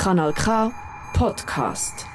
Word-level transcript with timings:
Kanal 0.00 0.32
K 0.32 0.72
Podcast. 1.12 2.06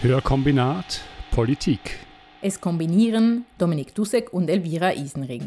Hörkombinat 0.00 1.02
Politik. 1.30 1.98
Es 2.40 2.58
kombinieren 2.58 3.44
Dominik 3.58 3.94
Dussek 3.94 4.32
und 4.32 4.48
Elvira 4.48 4.94
Isenring. 4.94 5.46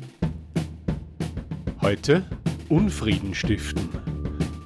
Heute 1.81 2.23
Unfrieden 2.69 3.33
stiften. 3.33 3.89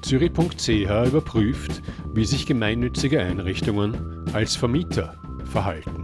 Zürich.ch 0.02 0.68
überprüft, 1.08 1.82
wie 2.14 2.26
sich 2.26 2.46
gemeinnützige 2.46 3.22
Einrichtungen 3.22 4.26
als 4.34 4.58
Vermieter 4.58 5.16
verhalten. 5.46 6.03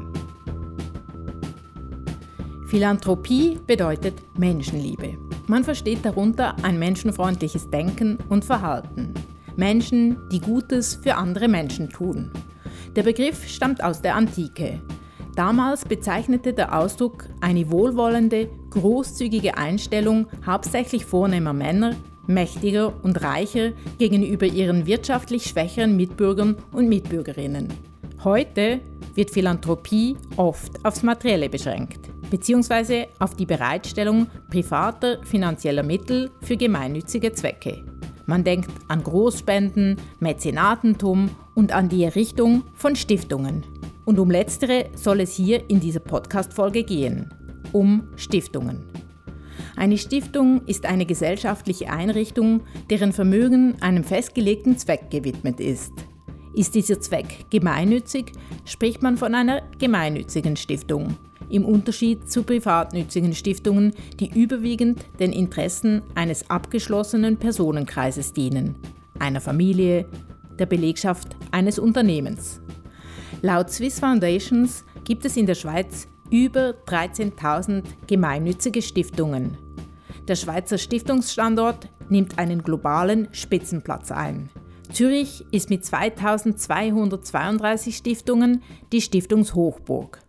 Philanthropie 2.69 3.57
bedeutet 3.65 4.21
Menschenliebe. 4.37 5.17
Man 5.47 5.63
versteht 5.63 6.05
darunter 6.05 6.55
ein 6.61 6.77
menschenfreundliches 6.77 7.71
Denken 7.71 8.19
und 8.29 8.45
Verhalten. 8.45 9.15
Menschen, 9.55 10.17
die 10.31 10.39
Gutes 10.39 10.93
für 10.93 11.15
andere 11.15 11.47
Menschen 11.47 11.89
tun. 11.89 12.31
Der 12.95 13.01
Begriff 13.01 13.47
stammt 13.47 13.83
aus 13.83 14.03
der 14.03 14.13
Antike. 14.13 14.79
Damals 15.35 15.83
bezeichnete 15.83 16.53
der 16.53 16.77
Ausdruck 16.77 17.25
eine 17.41 17.71
wohlwollende, 17.71 18.51
großzügige 18.69 19.57
Einstellung 19.57 20.27
hauptsächlich 20.45 21.05
vornehmer 21.05 21.53
Männer, 21.53 21.95
mächtiger 22.27 22.93
und 23.03 23.23
reicher 23.23 23.71
gegenüber 23.97 24.45
ihren 24.45 24.85
wirtschaftlich 24.85 25.45
schwächeren 25.45 25.97
Mitbürgern 25.97 26.55
und 26.71 26.87
Mitbürgerinnen. 26.87 27.69
Heute 28.23 28.79
wird 29.15 29.31
Philanthropie 29.31 30.15
oft 30.37 30.85
aufs 30.85 31.01
Materielle 31.01 31.49
beschränkt 31.49 32.11
bzw. 32.29 33.07
auf 33.19 33.35
die 33.35 33.45
Bereitstellung 33.45 34.27
privater 34.49 35.23
finanzieller 35.23 35.83
Mittel 35.83 36.31
für 36.41 36.57
gemeinnützige 36.57 37.31
Zwecke. 37.33 37.83
Man 38.25 38.43
denkt 38.43 38.69
an 38.87 39.03
Großspenden, 39.03 39.97
Mäzenatentum 40.19 41.31
und 41.55 41.71
an 41.71 41.89
die 41.89 42.03
Errichtung 42.03 42.63
von 42.75 42.95
Stiftungen. 42.95 43.65
Und 44.05 44.19
um 44.19 44.29
letztere 44.29 44.85
soll 44.95 45.21
es 45.21 45.33
hier 45.33 45.67
in 45.69 45.79
dieser 45.79 45.99
Podcast-Folge 45.99 46.83
gehen. 46.83 47.33
Um 47.71 48.09
Stiftungen. 48.15 48.85
Eine 49.75 49.97
Stiftung 49.97 50.61
ist 50.65 50.85
eine 50.85 51.05
gesellschaftliche 51.05 51.89
Einrichtung, 51.89 52.61
deren 52.89 53.13
Vermögen 53.13 53.81
einem 53.81 54.03
festgelegten 54.03 54.77
Zweck 54.77 55.09
gewidmet 55.09 55.59
ist. 55.59 55.93
Ist 56.53 56.75
dieser 56.75 56.99
Zweck 56.99 57.45
gemeinnützig, 57.49 58.31
spricht 58.65 59.01
man 59.01 59.17
von 59.17 59.33
einer 59.33 59.63
gemeinnützigen 59.79 60.55
Stiftung 60.55 61.15
im 61.49 61.65
Unterschied 61.65 62.29
zu 62.29 62.43
privatnützigen 62.43 63.33
Stiftungen, 63.33 63.93
die 64.19 64.39
überwiegend 64.39 65.03
den 65.19 65.33
Interessen 65.33 66.01
eines 66.15 66.49
abgeschlossenen 66.49 67.37
Personenkreises 67.37 68.33
dienen, 68.33 68.75
einer 69.19 69.41
Familie, 69.41 70.05
der 70.57 70.65
Belegschaft 70.65 71.35
eines 71.51 71.79
Unternehmens. 71.79 72.61
Laut 73.41 73.69
Swiss 73.69 73.99
Foundations 73.99 74.83
gibt 75.05 75.25
es 75.25 75.37
in 75.37 75.45
der 75.45 75.55
Schweiz 75.55 76.07
über 76.29 76.75
13.000 76.87 77.83
gemeinnützige 78.07 78.81
Stiftungen. 78.81 79.57
Der 80.27 80.35
Schweizer 80.35 80.77
Stiftungsstandort 80.77 81.87
nimmt 82.09 82.37
einen 82.37 82.63
globalen 82.63 83.29
Spitzenplatz 83.31 84.11
ein. 84.11 84.49
Zürich 84.91 85.45
ist 85.51 85.69
mit 85.69 85.85
2232 85.85 87.95
Stiftungen 87.95 88.61
die 88.91 89.01
Stiftungshochburg. 89.01 90.19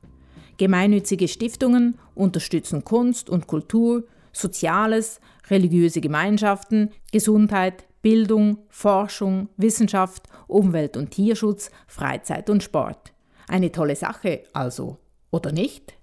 Gemeinnützige 0.60 1.26
Stiftungen 1.26 1.98
unterstützen 2.14 2.84
Kunst 2.84 3.30
und 3.30 3.46
Kultur, 3.46 4.04
Soziales, 4.30 5.18
religiöse 5.48 6.02
Gemeinschaften, 6.02 6.90
Gesundheit, 7.12 7.86
Bildung, 8.02 8.58
Forschung, 8.68 9.48
Wissenschaft, 9.56 10.24
Umwelt- 10.48 10.98
und 10.98 11.12
Tierschutz, 11.12 11.70
Freizeit 11.86 12.50
und 12.50 12.62
Sport. 12.62 13.14
Eine 13.48 13.72
tolle 13.72 13.96
Sache 13.96 14.42
also, 14.52 14.98
oder 15.30 15.50
nicht? 15.50 15.94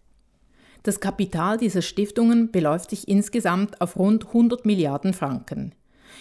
Das 0.81 0.99
Kapital 0.99 1.59
dieser 1.59 1.83
Stiftungen 1.83 2.49
beläuft 2.49 2.89
sich 2.89 3.07
insgesamt 3.07 3.79
auf 3.79 3.95
rund 3.95 4.25
100 4.25 4.65
Milliarden 4.65 5.13
Franken. 5.13 5.75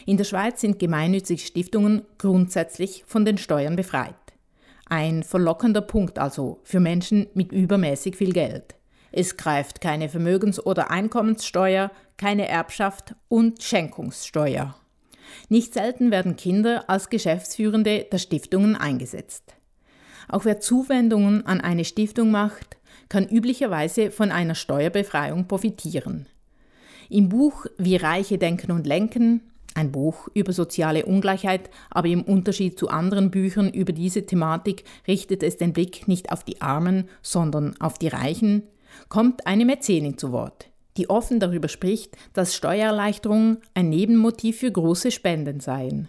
In 0.05 0.19
der 0.19 0.25
Schweiz 0.25 0.61
sind 0.61 0.79
gemeinnützige 0.79 1.41
Stiftungen 1.41 2.03
grundsätzlich 2.19 3.03
von 3.07 3.25
den 3.25 3.39
Steuern 3.39 3.77
befreit. 3.77 4.26
Ein 4.89 5.25
verlockender 5.25 5.81
Punkt 5.81 6.19
also 6.19 6.61
für 6.63 6.81
Menschen 6.81 7.27
mit 7.35 7.53
übermäßig 7.53 8.17
viel 8.17 8.33
Geld. 8.33 8.77
Es 9.11 9.37
greift 9.37 9.81
keine 9.81 10.09
Vermögens- 10.09 10.65
oder 10.65 10.91
Einkommenssteuer, 10.91 11.91
keine 12.17 12.49
Erbschaft 12.49 13.15
und 13.29 13.63
Schenkungssteuer. 13.63 14.77
Nicht 15.49 15.75
selten 15.75 16.11
werden 16.11 16.37
Kinder 16.37 16.89
als 16.89 17.11
Geschäftsführende 17.11 18.07
der 18.11 18.19
Stiftungen 18.19 18.77
eingesetzt. 18.77 19.55
Auch 20.29 20.45
wer 20.45 20.61
Zuwendungen 20.61 21.45
an 21.47 21.61
eine 21.61 21.85
Stiftung 21.85 22.31
macht, 22.31 22.77
kann 23.09 23.29
üblicherweise 23.29 24.11
von 24.11 24.31
einer 24.31 24.55
Steuerbefreiung 24.55 25.47
profitieren. 25.47 26.27
Im 27.09 27.29
Buch 27.29 27.67
Wie 27.79 27.97
Reiche 27.97 28.39
denken 28.39 28.73
und 28.73 28.87
lenken 28.87 29.41
ein 29.77 29.93
Buch 29.93 30.29
über 30.35 30.53
soziale 30.53 31.07
Ungleichheit, 31.07 31.71
aber 31.91 32.09
im 32.09 32.23
Unterschied 32.23 32.79
zu 32.79 32.89
anderen 32.89 33.31
Büchern 33.31 33.71
über 33.71 33.93
diese 33.93 34.27
Thematik 34.27 34.85
richtet 35.07 35.43
es 35.43 35.57
den 35.57 35.73
Blick 35.73 36.09
nicht 36.09 36.33
auf 36.33 36.45
die 36.45 36.61
Armen, 36.61 37.09
sondern 37.23 37.79
auf 37.81 37.99
die 37.99 38.09
Reichen, 38.09 38.63
kommt 39.09 39.47
eine 39.47 39.65
Mäzenin 39.65 40.19
zu 40.19 40.33
Wort, 40.33 40.71
die 40.97 41.11
offen 41.11 41.41
darüber 41.41 41.69
spricht, 41.69 42.17
dass 42.33 42.55
Steuererleichterungen 42.55 43.59
ein 43.75 43.91
Nebenmotiv 43.91 44.59
für 44.59 44.73
große 44.73 45.11
Spenden 45.11 45.61
seien. 45.61 46.09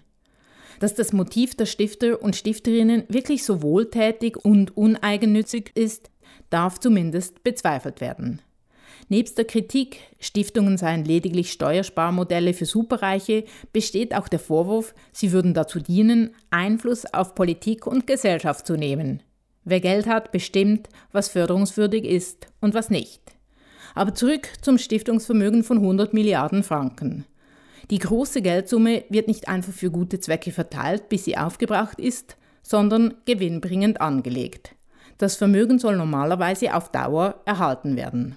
Dass 0.79 0.94
das 0.94 1.11
Motiv 1.11 1.56
der 1.56 1.66
Stifter 1.66 2.22
und 2.22 2.35
Stifterinnen 2.35 3.03
wirklich 3.09 3.44
so 3.44 3.61
wohltätig 3.61 4.38
und 4.38 4.77
uneigennützig 4.77 5.72
ist, 5.75 6.11
darf 6.50 6.79
zumindest 6.79 7.44
bezweifelt 7.44 8.00
werden. 8.00 8.41
Nebst 9.09 9.38
der 9.38 9.45
Kritik, 9.45 10.00
Stiftungen 10.19 10.78
seien 10.78 11.06
lediglich 11.06 11.51
Steuersparmodelle 11.53 12.53
für 12.53 12.66
Superreiche, 12.66 13.45
besteht 13.72 14.13
auch 14.13 14.28
der 14.28 14.40
Vorwurf, 14.40 14.94
sie 15.13 15.31
würden 15.31 15.53
dazu 15.53 15.79
dienen, 15.79 16.35
Einfluss 16.50 17.06
auf 17.13 17.34
Politik 17.34 17.88
und 17.88 18.06
Gesellschaft 18.06 18.68
zu 18.68 18.75
nehmen. 18.75 19.23
Wer 19.63 19.79
Geld 19.79 20.07
hat, 20.07 20.31
bestimmt, 20.31 20.90
was 21.13 21.29
förderungswürdig 21.29 22.03
ist 22.03 22.47
und 22.59 22.73
was 22.73 22.90
nicht. 22.90 23.22
Aber 23.95 24.13
zurück 24.13 24.50
zum 24.62 24.78
Stiftungsvermögen 24.78 25.63
von 25.63 25.78
100 25.78 26.13
Milliarden 26.13 26.63
Franken. 26.63 27.25
Die 27.89 28.00
große 28.00 28.41
Geldsumme 28.41 29.06
wird 29.09 29.29
nicht 29.29 29.47
einfach 29.47 29.74
für 29.74 29.89
gute 29.89 30.19
Zwecke 30.19 30.51
verteilt, 30.51 31.07
bis 31.07 31.24
sie 31.24 31.38
aufgebracht 31.38 32.00
ist, 32.00 32.35
sondern 32.62 33.13
gewinnbringend 33.25 34.01
angelegt. 34.01 34.75
Das 35.18 35.38
Vermögen 35.38 35.79
soll 35.79 35.95
normalerweise 35.95 36.75
auf 36.75 36.91
Dauer 36.91 37.41
erhalten 37.45 37.95
werden. 37.95 38.35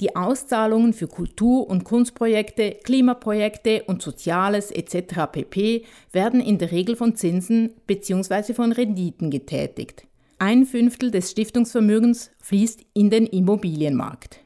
Die 0.00 0.16
Auszahlungen 0.16 0.94
für 0.94 1.08
Kultur- 1.08 1.68
und 1.68 1.84
Kunstprojekte, 1.84 2.78
Klimaprojekte 2.82 3.84
und 3.86 4.00
Soziales 4.00 4.70
etc. 4.70 5.26
pp. 5.30 5.84
werden 6.10 6.40
in 6.40 6.56
der 6.56 6.72
Regel 6.72 6.96
von 6.96 7.16
Zinsen 7.16 7.74
bzw. 7.86 8.54
von 8.54 8.72
Renditen 8.72 9.30
getätigt. 9.30 10.06
Ein 10.38 10.64
Fünftel 10.64 11.10
des 11.10 11.30
Stiftungsvermögens 11.30 12.30
fließt 12.40 12.80
in 12.94 13.10
den 13.10 13.26
Immobilienmarkt. 13.26 14.40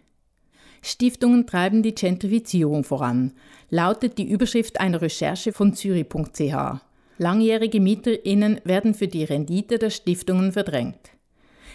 Stiftungen 0.82 1.46
treiben 1.46 1.84
die 1.84 1.94
Gentrifizierung 1.94 2.82
voran, 2.82 3.32
lautet 3.70 4.18
die 4.18 4.28
Überschrift 4.28 4.80
einer 4.80 5.00
Recherche 5.00 5.52
von 5.52 5.72
Zürich.ch. 5.72 6.80
Langjährige 7.16 7.80
MieterInnen 7.80 8.60
werden 8.64 8.92
für 8.92 9.06
die 9.06 9.22
Rendite 9.22 9.78
der 9.78 9.90
Stiftungen 9.90 10.50
verdrängt. 10.50 11.13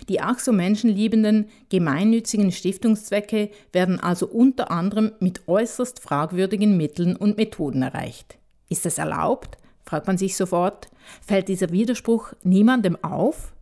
Die 0.08 0.22
ach 0.22 0.40
so 0.40 0.52
menschenliebenden, 0.52 1.50
gemeinnützigen 1.70 2.52
Stiftungszwecke 2.52 3.50
werden 3.74 4.00
also 4.00 4.28
unter 4.28 4.72
anderem 4.72 5.12
mit 5.20 5.48
äußerst 5.48 6.00
fragwürdigen 6.00 6.78
Mitteln 6.78 7.16
und 7.16 7.38
Methoden 7.38 7.81
erreicht. 7.81 8.38
Ist 8.69 8.86
das 8.86 8.98
erlaubt? 8.98 9.57
fragt 9.84 10.07
man 10.07 10.18
sich 10.18 10.38
sofort. 10.38 10.88
Fällt 11.25 11.48
dieser 11.48 11.72
Widerspruch 11.72 12.34
niemandem 12.44 13.04
auf? 13.04 13.54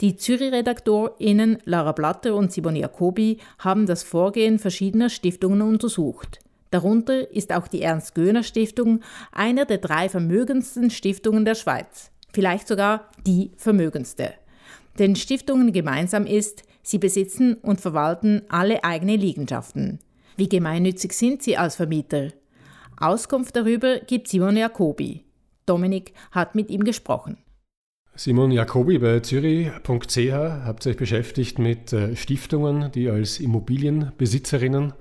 Die 0.00 0.16
Zürich-RedaktorInnen 0.16 1.58
Lara 1.64 1.92
Blatter 1.92 2.34
und 2.34 2.52
Simon 2.52 2.76
Jacobi 2.76 3.38
haben 3.58 3.86
das 3.86 4.02
Vorgehen 4.02 4.58
verschiedener 4.58 5.08
Stiftungen 5.08 5.62
untersucht. 5.62 6.40
Darunter 6.70 7.30
ist 7.30 7.52
auch 7.52 7.68
die 7.68 7.82
Ernst-Göhner-Stiftung, 7.82 9.00
einer 9.30 9.64
der 9.64 9.78
drei 9.78 10.08
vermögendsten 10.08 10.90
Stiftungen 10.90 11.44
der 11.44 11.54
Schweiz. 11.54 12.10
Vielleicht 12.32 12.66
sogar 12.66 13.08
die 13.24 13.52
vermögendste. 13.56 14.34
Den 14.98 15.16
Stiftungen 15.16 15.72
gemeinsam 15.72 16.26
ist, 16.26 16.62
sie 16.82 16.98
besitzen 16.98 17.54
und 17.54 17.80
verwalten 17.80 18.42
alle 18.48 18.84
eigene 18.84 19.16
Liegenschaften. 19.16 19.98
Wie 20.36 20.48
gemeinnützig 20.48 21.12
sind 21.12 21.42
sie 21.42 21.56
als 21.56 21.76
Vermieter? 21.76 22.28
Auskunft 22.96 23.56
darüber 23.56 23.98
gibt 24.00 24.28
Simon 24.28 24.56
Jacobi. 24.56 25.24
Dominik 25.66 26.12
hat 26.30 26.54
mit 26.54 26.70
ihm 26.70 26.84
gesprochen. 26.84 27.38
Simon 28.16 28.52
Jacobi 28.52 28.98
bei 28.98 29.18
Zürich.ch 29.18 30.32
habt 30.32 30.86
ihr 30.86 30.90
euch 30.90 30.96
beschäftigt 30.96 31.58
mit 31.58 31.92
äh, 31.92 32.14
Stiftungen, 32.14 32.92
die 32.92 33.10
als 33.10 33.40
Immobilienbesitzerinnen 33.40 34.92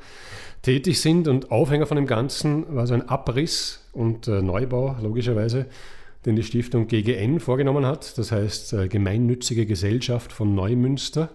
tätig 0.64 1.00
sind. 1.00 1.28
Und 1.28 1.52
Aufhänger 1.52 1.86
von 1.86 1.98
dem 1.98 2.08
Ganzen 2.08 2.76
war 2.76 2.88
so 2.88 2.96
ein 2.96 3.08
Abriss 3.08 3.88
und 3.92 4.28
äh, 4.28 4.42
Neubau, 4.42 4.96
logischerweise, 5.00 5.68
den 6.26 6.36
die 6.36 6.44
Stiftung 6.44 6.88
GGN 6.88 7.40
vorgenommen 7.40 7.86
hat. 7.86 8.18
Das 8.18 8.32
heißt 8.32 8.74
äh, 8.74 8.88
Gemeinnützige 8.88 9.66
Gesellschaft 9.66 10.32
von 10.32 10.56
Neumünster 10.56 11.30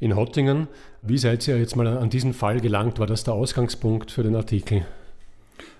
in 0.00 0.16
Hottingen. 0.16 0.68
Wie 1.02 1.18
seid 1.18 1.46
ihr 1.48 1.58
jetzt 1.58 1.76
mal 1.76 1.86
an 1.86 2.10
diesen 2.10 2.34
Fall 2.34 2.60
gelangt? 2.60 2.98
War 2.98 3.06
das 3.06 3.24
der 3.24 3.34
Ausgangspunkt 3.34 4.10
für 4.10 4.22
den 4.22 4.36
Artikel? 4.36 4.86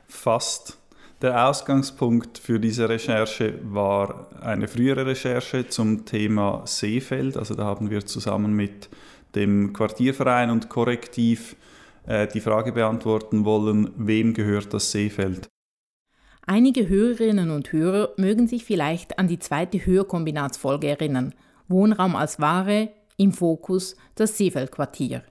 Fast. 0.07 0.79
Der 1.23 1.49
Ausgangspunkt 1.49 2.39
für 2.39 2.61
diese 2.61 2.89
Recherche 2.89 3.55
war 3.63 4.29
eine 4.43 4.69
frühere 4.69 5.07
Recherche 5.07 5.69
zum 5.69 6.05
Thema 6.05 6.63
Seefeld. 6.67 7.37
Also 7.37 7.55
da 7.55 7.65
haben 7.65 7.91
wir 7.91 8.05
zusammen 8.05 8.53
mit 8.53 8.91
dem 9.35 9.73
Quartierverein 9.73 10.51
und 10.51 10.69
Korrektiv 10.69 11.57
äh, 12.07 12.27
die 12.27 12.41
Frage 12.41 12.73
beantworten 12.73 13.45
wollen, 13.45 13.91
wem 13.97 14.35
gehört 14.35 14.75
das 14.75 14.91
Seefeld? 14.91 15.49
Einige 16.47 16.89
Hörerinnen 16.89 17.51
und 17.51 17.73
Hörer 17.73 18.11
mögen 18.19 18.47
sich 18.47 18.65
vielleicht 18.65 19.19
an 19.19 19.29
die 19.29 19.39
zweite 19.39 19.85
Hörkombinatsfolge 19.85 20.89
erinnern. 20.89 21.35
Wohnraum 21.69 22.15
als 22.17 22.39
Ware, 22.39 22.91
im 23.17 23.33
Fokus 23.33 23.97
das 24.15 24.37
Seefeldquartier. 24.37 25.23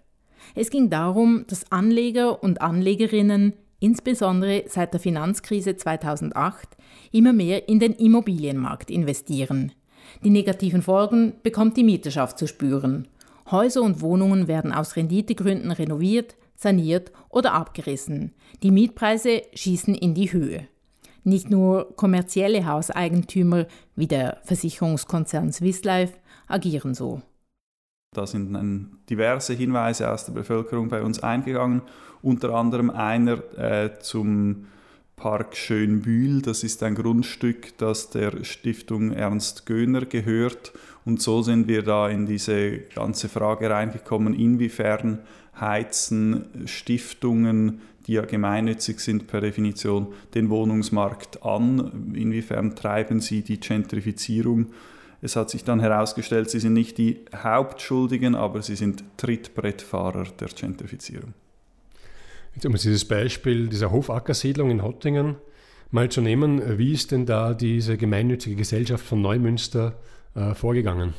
Es 0.55 0.71
ging 0.71 0.89
darum, 0.89 1.45
dass 1.47 1.71
Anleger 1.71 2.41
und 2.41 2.61
Anlegerinnen 2.61 3.53
insbesondere 3.79 4.63
seit 4.67 4.93
der 4.93 4.99
Finanzkrise 4.99 5.75
2008 5.75 6.69
immer 7.11 7.33
mehr 7.33 7.69
in 7.69 7.79
den 7.79 7.93
Immobilienmarkt 7.93 8.89
investieren. 8.89 9.71
Die 10.23 10.29
negativen 10.31 10.81
Folgen 10.81 11.33
bekommt 11.43 11.77
die 11.77 11.83
Mieterschaft 11.83 12.39
zu 12.39 12.47
spüren. 12.47 13.07
Häuser 13.51 13.81
und 13.81 14.01
Wohnungen 14.01 14.47
werden 14.47 14.71
aus 14.71 14.95
Renditegründen 14.95 15.71
renoviert, 15.71 16.35
saniert 16.55 17.11
oder 17.29 17.53
abgerissen. 17.53 18.33
Die 18.63 18.71
Mietpreise 18.71 19.43
schießen 19.53 19.93
in 19.93 20.13
die 20.13 20.31
Höhe. 20.31 20.67
Nicht 21.23 21.49
nur 21.49 21.95
kommerzielle 21.95 22.65
Hauseigentümer 22.65 23.65
wie 23.95 24.07
der 24.07 24.39
Versicherungskonzern 24.43 25.51
Swiss 25.51 25.83
Life 25.83 26.13
agieren 26.47 26.93
so. 26.93 27.21
Da 28.13 28.27
sind 28.27 28.55
diverse 29.09 29.53
Hinweise 29.53 30.11
aus 30.11 30.25
der 30.25 30.33
Bevölkerung 30.33 30.89
bei 30.89 31.01
uns 31.01 31.23
eingegangen, 31.23 31.81
unter 32.21 32.53
anderem 32.53 32.89
einer 32.89 33.41
äh, 33.57 33.99
zum 33.99 34.67
Park 35.15 35.55
Schönbühl. 35.55 36.41
Das 36.41 36.63
ist 36.63 36.83
ein 36.83 36.95
Grundstück, 36.95 37.77
das 37.77 38.09
der 38.09 38.43
Stiftung 38.43 39.11
Ernst 39.11 39.65
Göhner 39.65 40.05
gehört. 40.05 40.73
Und 41.05 41.21
so 41.21 41.41
sind 41.41 41.67
wir 41.67 41.81
da 41.81 42.07
in 42.09 42.25
diese 42.25 42.79
ganze 42.79 43.29
Frage 43.29 43.69
reingekommen, 43.69 44.33
inwiefern 44.33 45.19
heizen 45.59 46.45
Stiftungen, 46.65 47.81
die 48.07 48.13
ja 48.13 48.25
gemeinnützig 48.25 48.99
sind 48.99 49.27
per 49.27 49.41
Definition, 49.41 50.13
den 50.33 50.49
Wohnungsmarkt 50.49 51.43
an, 51.43 52.13
inwiefern 52.15 52.75
treiben 52.75 53.19
sie 53.19 53.41
die 53.41 53.59
Gentrifizierung 53.59 54.67
es 55.25 55.37
hat 55.37 55.49
sich 55.49 55.63
dann 55.63 55.79
herausgestellt, 55.79 56.49
sie 56.49 56.59
sind 56.59 56.73
nicht 56.73 56.97
die 56.97 57.23
Hauptschuldigen, 57.33 58.35
aber 58.35 58.61
sie 58.61 58.75
sind 58.75 59.05
Trittbrettfahrer 59.15 60.25
der 60.37 60.49
Gentrifizierung. 60.49 61.33
Jetzt 62.53 62.65
um 62.65 62.73
dieses 62.73 63.05
Beispiel 63.05 63.69
dieser 63.69 63.89
Hofackersiedlung 63.89 64.69
in 64.69 64.83
Hottingen 64.83 65.37
mal 65.91 66.09
zu 66.09 66.19
nehmen, 66.19 66.77
wie 66.77 66.91
ist 66.91 67.13
denn 67.13 67.25
da 67.25 67.53
diese 67.53 67.95
gemeinnützige 67.95 68.57
Gesellschaft 68.57 69.05
von 69.05 69.21
Neumünster 69.21 69.95
äh, 70.35 70.53
vorgegangen? 70.55 71.13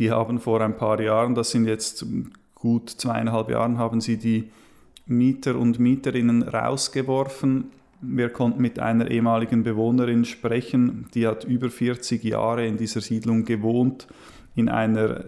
Die 0.00 0.10
haben 0.10 0.40
vor 0.40 0.60
ein 0.60 0.76
paar 0.76 1.00
Jahren, 1.00 1.36
das 1.36 1.52
sind 1.52 1.66
jetzt 1.66 2.04
gut 2.56 2.90
zweieinhalb 2.90 3.48
Jahren, 3.48 3.78
haben 3.78 4.00
sie 4.00 4.16
die 4.16 4.50
Mieter 5.10 5.56
und 5.56 5.78
Mieterinnen 5.78 6.42
rausgeworfen 6.42 7.70
wir 8.02 8.30
konnten 8.30 8.62
mit 8.62 8.78
einer 8.78 9.10
ehemaligen 9.10 9.62
Bewohnerin 9.62 10.24
sprechen, 10.24 11.06
die 11.14 11.26
hat 11.26 11.44
über 11.44 11.68
40 11.68 12.24
Jahre 12.24 12.66
in 12.66 12.78
dieser 12.78 13.00
Siedlung 13.00 13.44
gewohnt, 13.44 14.06
in 14.54 14.68
einer 14.68 15.24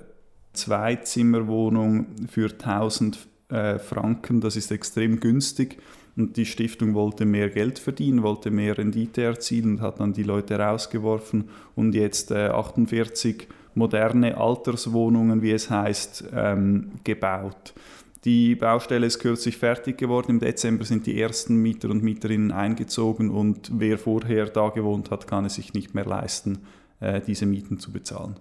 Zweizimmerwohnung 0.55 2.07
für 2.31 2.51
1000 2.51 3.27
äh, 3.49 3.79
Franken. 3.79 4.41
Das 4.41 4.57
ist 4.57 4.71
extrem 4.71 5.21
günstig. 5.21 5.79
Und 6.17 6.37
die 6.37 6.45
Stiftung 6.45 6.95
wollte 6.95 7.25
mehr 7.25 7.49
Geld 7.49 7.79
verdienen, 7.79 8.23
wollte 8.23 8.51
mehr 8.51 8.77
Rendite 8.77 9.23
erzielen 9.23 9.73
und 9.73 9.81
hat 9.81 10.01
dann 10.01 10.13
die 10.13 10.25
Leute 10.25 10.59
rausgeworfen 10.59 11.49
und 11.75 11.95
jetzt 11.95 12.31
äh, 12.31 12.49
48 12.49 13.49
moderne 13.75 14.37
Alterswohnungen, 14.37 15.41
wie 15.41 15.53
es 15.53 15.71
heißt, 15.71 16.25
ähm, 16.35 16.93
gebaut. 17.05 17.73
Die 18.25 18.55
Baustelle 18.55 19.07
ist 19.07 19.19
kürzlich 19.19 19.57
fertig 19.57 19.99
geworden. 19.99 20.33
Im 20.33 20.41
Dezember 20.41 20.85
sind 20.85 21.07
die 21.07 21.21
ersten 21.21 21.57
Mieter 21.57 21.91
und 21.91 22.05
Mieterinnen 22.05 22.53
eingezogen 22.53 23.31
und 23.31 23.71
wer 23.75 23.99
vorher 23.99 24.47
da 24.47 24.69
gewohnt 24.69 25.11
hat, 25.11 25.27
kann 25.27 25.45
es 25.45 25.55
sich 25.55 25.75
nicht 25.75 25.95
mehr 25.95 26.05
leisten, 26.05 26.61
äh, 27.01 27.21
diese 27.21 27.47
Mieten 27.47 27.81
zu 27.81 27.93
bezahlen. 27.93 28.37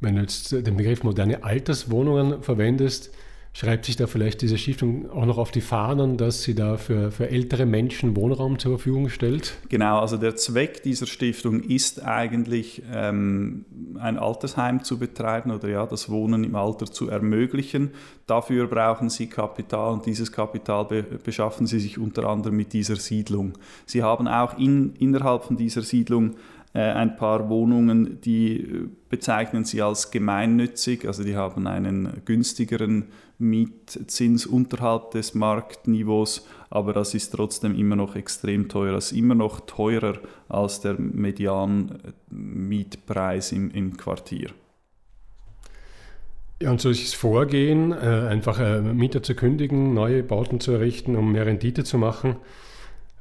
Wenn 0.00 0.16
du 0.16 0.22
jetzt 0.22 0.50
den 0.50 0.76
Begriff 0.76 1.04
moderne 1.04 1.44
Alterswohnungen 1.44 2.42
verwendest, 2.42 3.12
Schreibt 3.54 3.84
sich 3.84 3.96
da 3.96 4.06
vielleicht 4.06 4.40
diese 4.40 4.56
Stiftung 4.56 5.10
auch 5.10 5.26
noch 5.26 5.36
auf 5.36 5.50
die 5.50 5.60
Fahnen, 5.60 6.16
dass 6.16 6.42
sie 6.42 6.54
da 6.54 6.78
für, 6.78 7.10
für 7.10 7.28
ältere 7.28 7.66
Menschen 7.66 8.16
Wohnraum 8.16 8.58
zur 8.58 8.78
Verfügung 8.78 9.10
stellt? 9.10 9.58
Genau, 9.68 9.98
also 9.98 10.16
der 10.16 10.36
Zweck 10.36 10.82
dieser 10.82 11.06
Stiftung 11.06 11.60
ist 11.60 12.02
eigentlich, 12.02 12.82
ähm, 12.90 13.66
ein 13.98 14.18
Altersheim 14.18 14.84
zu 14.84 14.98
betreiben 14.98 15.50
oder 15.50 15.68
ja, 15.68 15.84
das 15.84 16.08
Wohnen 16.08 16.44
im 16.44 16.56
Alter 16.56 16.86
zu 16.86 17.10
ermöglichen. 17.10 17.90
Dafür 18.26 18.66
brauchen 18.68 19.10
sie 19.10 19.26
Kapital 19.26 19.92
und 19.92 20.06
dieses 20.06 20.32
Kapital 20.32 20.86
be 20.86 21.02
beschaffen 21.02 21.66
sie 21.66 21.78
sich 21.78 21.98
unter 21.98 22.24
anderem 22.24 22.56
mit 22.56 22.72
dieser 22.72 22.96
Siedlung. 22.96 23.52
Sie 23.84 24.02
haben 24.02 24.28
auch 24.28 24.56
in, 24.56 24.94
innerhalb 24.94 25.44
von 25.44 25.58
dieser 25.58 25.82
Siedlung 25.82 26.36
äh, 26.74 26.80
ein 26.80 27.16
paar 27.16 27.50
Wohnungen, 27.50 28.20
die 28.22 28.62
äh, 28.62 28.88
bezeichnen 29.10 29.64
sie 29.64 29.82
als 29.82 30.10
gemeinnützig, 30.10 31.06
also 31.06 31.22
die 31.22 31.36
haben 31.36 31.66
einen 31.66 32.22
günstigeren 32.24 33.08
Mietzins 33.42 34.46
unterhalb 34.46 35.10
des 35.10 35.34
Marktniveaus, 35.34 36.46
aber 36.70 36.92
das 36.92 37.14
ist 37.14 37.30
trotzdem 37.30 37.76
immer 37.78 37.96
noch 37.96 38.16
extrem 38.16 38.68
teuer. 38.68 38.92
Das 38.92 39.12
ist 39.12 39.18
immer 39.18 39.34
noch 39.34 39.60
teurer 39.60 40.18
als 40.48 40.80
der 40.80 40.94
Median-Mietpreis 40.98 43.52
im, 43.52 43.70
im 43.72 43.96
Quartier. 43.96 44.50
Ja, 46.62 46.70
und 46.70 46.80
solches 46.80 47.12
Vorgehen, 47.12 47.92
äh, 47.92 48.28
einfach 48.30 48.80
Mieter 48.80 49.22
zu 49.22 49.34
kündigen, 49.34 49.94
neue 49.94 50.22
Bauten 50.22 50.60
zu 50.60 50.72
errichten, 50.72 51.16
um 51.16 51.32
mehr 51.32 51.46
Rendite 51.46 51.82
zu 51.82 51.98
machen, 51.98 52.36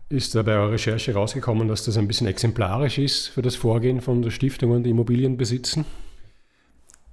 ist 0.10 0.36
da 0.36 0.44
bei 0.44 0.54
eurer 0.54 0.74
Recherche 0.74 1.13
rausgekommen, 1.13 1.68
dass 1.68 1.86
das 1.86 1.98
ein 1.98 2.08
bisschen 2.08 2.28
exemplarisch 2.28 3.00
ist 3.00 3.28
für 3.28 3.42
das 3.42 3.56
Vorgehen 3.56 4.01
von 4.01 4.22
der 4.22 4.30
Stiftung 4.30 4.72
und 4.72 4.86
Immobilien 4.86 5.38
besitzen? 5.38 5.86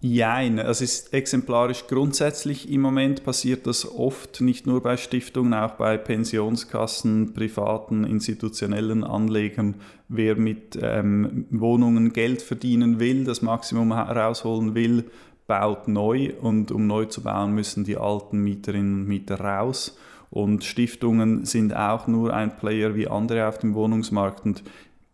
Jein, 0.00 0.58
es 0.58 0.80
ist 0.80 1.12
exemplarisch 1.12 1.88
grundsätzlich 1.88 2.70
im 2.70 2.82
Moment 2.82 3.24
passiert 3.24 3.66
das 3.66 3.84
oft, 3.84 4.40
nicht 4.40 4.64
nur 4.64 4.80
bei 4.80 4.96
Stiftungen, 4.96 5.54
auch 5.54 5.72
bei 5.72 5.96
Pensionskassen, 5.96 7.34
privaten, 7.34 8.04
institutionellen 8.04 9.02
Anlegern. 9.02 9.74
Wer 10.08 10.36
mit 10.36 10.78
ähm, 10.80 11.46
Wohnungen 11.50 12.12
Geld 12.12 12.42
verdienen 12.42 13.00
will, 13.00 13.24
das 13.24 13.42
Maximum 13.42 13.92
herausholen 13.92 14.76
will, 14.76 15.04
baut 15.48 15.88
neu 15.88 16.32
und 16.40 16.70
um 16.70 16.86
neu 16.86 17.06
zu 17.06 17.22
bauen, 17.22 17.52
müssen 17.52 17.82
die 17.82 17.96
alten 17.96 18.38
Mieterinnen 18.38 19.00
und 19.00 19.08
Mieter 19.08 19.40
raus. 19.40 19.98
Und 20.30 20.62
Stiftungen 20.62 21.44
sind 21.44 21.74
auch 21.74 22.06
nur 22.06 22.34
ein 22.34 22.56
Player 22.56 22.94
wie 22.94 23.08
andere 23.08 23.48
auf 23.48 23.58
dem 23.58 23.74
Wohnungsmarkt. 23.74 24.44
Und 24.44 24.62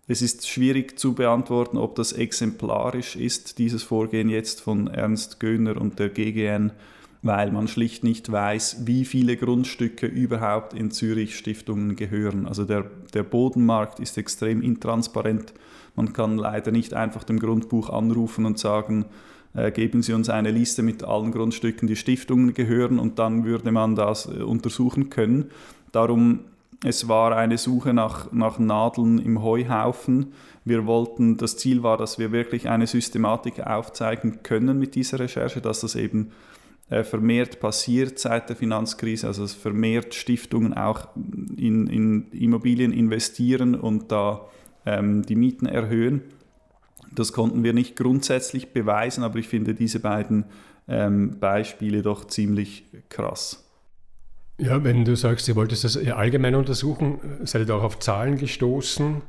es 0.07 0.21
ist 0.21 0.47
schwierig 0.47 0.99
zu 0.99 1.15
beantworten, 1.15 1.79
ob 1.79 1.95
das 1.95 2.13
exemplarisch 2.13 3.17
ist, 3.17 3.59
dieses 3.59 3.83
Vorgehen 3.83 4.29
jetzt 4.29 4.61
von 4.61 4.89
Ernst 4.89 5.41
Göhner 5.41 5.81
und 5.81 5.99
der 5.99 6.11
GGN, 6.11 6.73
weil 7.23 7.51
man 7.51 7.69
schlicht 7.69 8.05
nicht 8.05 8.31
weiß, 8.31 8.87
wie 8.87 9.07
viele 9.07 9.39
Grundstücke 9.39 10.07
überhaupt 10.07 10.75
in 10.75 10.91
Zürich 10.91 11.39
Stiftungen 11.39 11.97
gehören. 11.97 12.47
Also 12.47 12.67
der, 12.67 12.85
der 13.15 13.23
Bodenmarkt 13.23 13.99
ist 13.99 14.19
extrem 14.19 14.61
intransparent. 14.61 15.55
Man 15.97 16.13
kann 16.13 16.37
leider 16.37 16.71
nicht 16.71 16.93
einfach 16.93 17.25
dem 17.25 17.39
Grundbuch 17.39 17.89
anrufen 17.89 18.45
und 18.45 18.59
sagen, 18.59 19.07
äh, 19.55 19.71
geben 19.71 20.03
Sie 20.03 20.13
uns 20.13 20.29
eine 20.29 20.51
Liste 20.51 20.83
mit 20.83 21.03
allen 21.03 21.33
Grundstücken, 21.33 21.89
die 21.89 21.97
Stiftungen 21.97 22.53
gehören 22.53 22.99
und 22.99 23.19
dann 23.19 23.45
würde 23.45 23.73
man 23.73 23.95
das 23.95 24.27
äh, 24.27 24.43
untersuchen 24.43 25.09
können. 25.09 25.51
Darum, 25.93 26.41
es 26.85 27.09
war 27.09 27.35
eine 27.35 27.57
Suche 27.57 27.95
nach, 27.95 28.31
nach 28.31 28.59
Nadeln 28.59 29.19
im 29.19 29.43
Heuhaufen. 29.43 30.35
Wir 30.67 30.85
wollten, 30.85 31.39
das 31.39 31.57
Ziel 31.57 31.83
war, 31.83 31.97
dass 31.97 32.19
wir 32.19 32.31
wirklich 32.31 32.69
eine 32.69 32.87
Systematik 32.87 33.67
aufzeigen 33.67 34.43
können 34.43 34.79
mit 34.79 34.95
dieser 34.95 35.19
Recherche, 35.19 35.63
dass 35.63 35.81
das 35.81 35.95
eben 35.95 36.33
äh, 36.91 37.03
vermehrt 37.03 37.59
passiert 37.59 38.19
seit 38.19 38.51
der 38.51 38.57
Finanzkrise, 38.57 39.27
also 39.27 39.43
dass 39.43 39.55
vermehrt 39.55 40.15
Stiftungen 40.15 40.75
auch 40.75 41.09
in, 41.57 41.87
in 41.87 42.31
Immobilien 42.33 42.93
investieren 42.93 43.75
und 43.75 44.13
da 44.13 44.43
ähm, 44.85 45.23
die 45.23 45.37
Mieten 45.37 45.65
erhöhen. 45.65 46.21
Das 47.15 47.33
konnten 47.33 47.65
wir 47.65 47.73
nicht 47.73 47.97
grundsätzlich 47.97 48.75
beweisen, 48.75 49.25
aber 49.25 49.39
ich 49.39 49.49
finde 49.49 49.73
diese 49.73 50.01
beiden 50.01 50.45
ähm, 50.87 51.39
Beispiele 51.41 52.03
doch 52.03 52.27
ziemlich 52.27 52.85
krass. 53.09 53.64
Ja, 54.59 54.85
wenn 54.85 55.05
du 55.05 55.17
sagst, 55.17 55.49
ihr 55.49 55.57
wolltest 55.57 55.83
das 55.83 55.97
allgemein 55.97 56.55
untersuchen, 56.55 57.19
seid 57.45 57.69
ihr 57.69 57.75
auch 57.75 57.83
auf 57.83 57.99
Zahlen 57.99 58.39
gestoßen? 58.39 59.23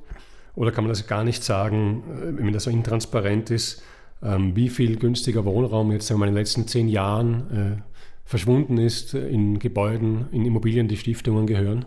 Oder 0.54 0.72
kann 0.72 0.84
man 0.84 0.90
das 0.90 1.08
gar 1.08 1.24
nicht 1.24 1.44
sagen, 1.44 2.04
äh, 2.22 2.38
wenn 2.38 2.54
das 2.54 2.64
so 2.64 2.70
intransparent 2.70 3.50
ist, 3.50 3.82
ähm, 4.24 4.56
wie 4.56 4.70
viel 4.70 4.98
günstiger 4.98 5.44
Wohnraum 5.44 5.92
jetzt 5.92 6.08
sagen 6.08 6.20
wir, 6.22 6.28
in 6.28 6.34
den 6.34 6.40
letzten 6.40 6.68
zehn 6.68 6.88
Jahren 6.88 7.52
äh, 7.52 7.82
verschwunden 8.24 8.78
ist 8.78 9.14
in 9.14 9.60
Gebäuden, 9.60 10.28
in 10.32 10.46
Immobilien, 10.46 10.88
die 10.88 10.98
Stiftungen 10.98 11.48
gehören? 11.48 11.86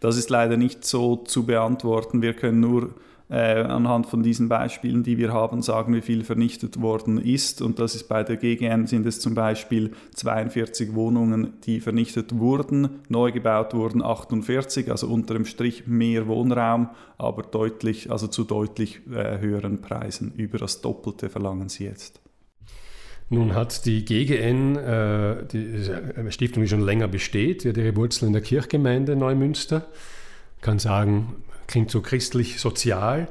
Das 0.00 0.16
ist 0.16 0.28
leider 0.28 0.56
nicht 0.56 0.84
so 0.84 1.16
zu 1.16 1.46
beantworten. 1.46 2.22
Wir 2.22 2.34
können 2.34 2.60
nur 2.60 2.94
äh, 3.32 3.62
anhand 3.62 4.06
von 4.06 4.22
diesen 4.22 4.50
Beispielen, 4.50 5.02
die 5.02 5.16
wir 5.16 5.32
haben, 5.32 5.62
sagen, 5.62 5.94
wie 5.94 6.02
viel 6.02 6.22
vernichtet 6.22 6.82
worden 6.82 7.16
ist. 7.16 7.62
Und 7.62 7.78
das 7.78 7.94
ist 7.94 8.06
bei 8.06 8.22
der 8.22 8.36
GGN 8.36 8.86
sind 8.86 9.06
es 9.06 9.20
zum 9.20 9.34
Beispiel 9.34 9.92
42 10.14 10.94
Wohnungen, 10.94 11.54
die 11.64 11.80
vernichtet 11.80 12.38
wurden, 12.38 13.00
neu 13.08 13.32
gebaut 13.32 13.72
wurden 13.72 14.02
48, 14.02 14.90
also 14.90 15.08
unter 15.08 15.32
dem 15.32 15.46
Strich 15.46 15.86
mehr 15.86 16.26
Wohnraum, 16.26 16.90
aber 17.16 17.42
deutlich, 17.42 18.10
also 18.10 18.26
zu 18.26 18.44
deutlich 18.44 19.00
äh, 19.10 19.38
höheren 19.38 19.80
Preisen. 19.80 20.34
Über 20.36 20.58
das 20.58 20.82
Doppelte 20.82 21.30
verlangen 21.30 21.70
sie 21.70 21.84
jetzt. 21.84 22.20
Nun 23.30 23.54
hat 23.54 23.86
die 23.86 24.04
GGN, 24.04 24.76
äh, 24.76 25.46
die 25.46 26.30
Stiftung, 26.30 26.64
die 26.64 26.68
schon 26.68 26.82
länger 26.82 27.08
besteht, 27.08 27.64
ihre 27.64 27.96
Wurzeln 27.96 28.26
in 28.26 28.32
der 28.34 28.42
Kirchgemeinde 28.42 29.16
Neumünster. 29.16 29.86
Kann 30.60 30.78
sagen, 30.78 31.36
klingt 31.66 31.90
so 31.90 32.00
christlich-sozial. 32.00 33.28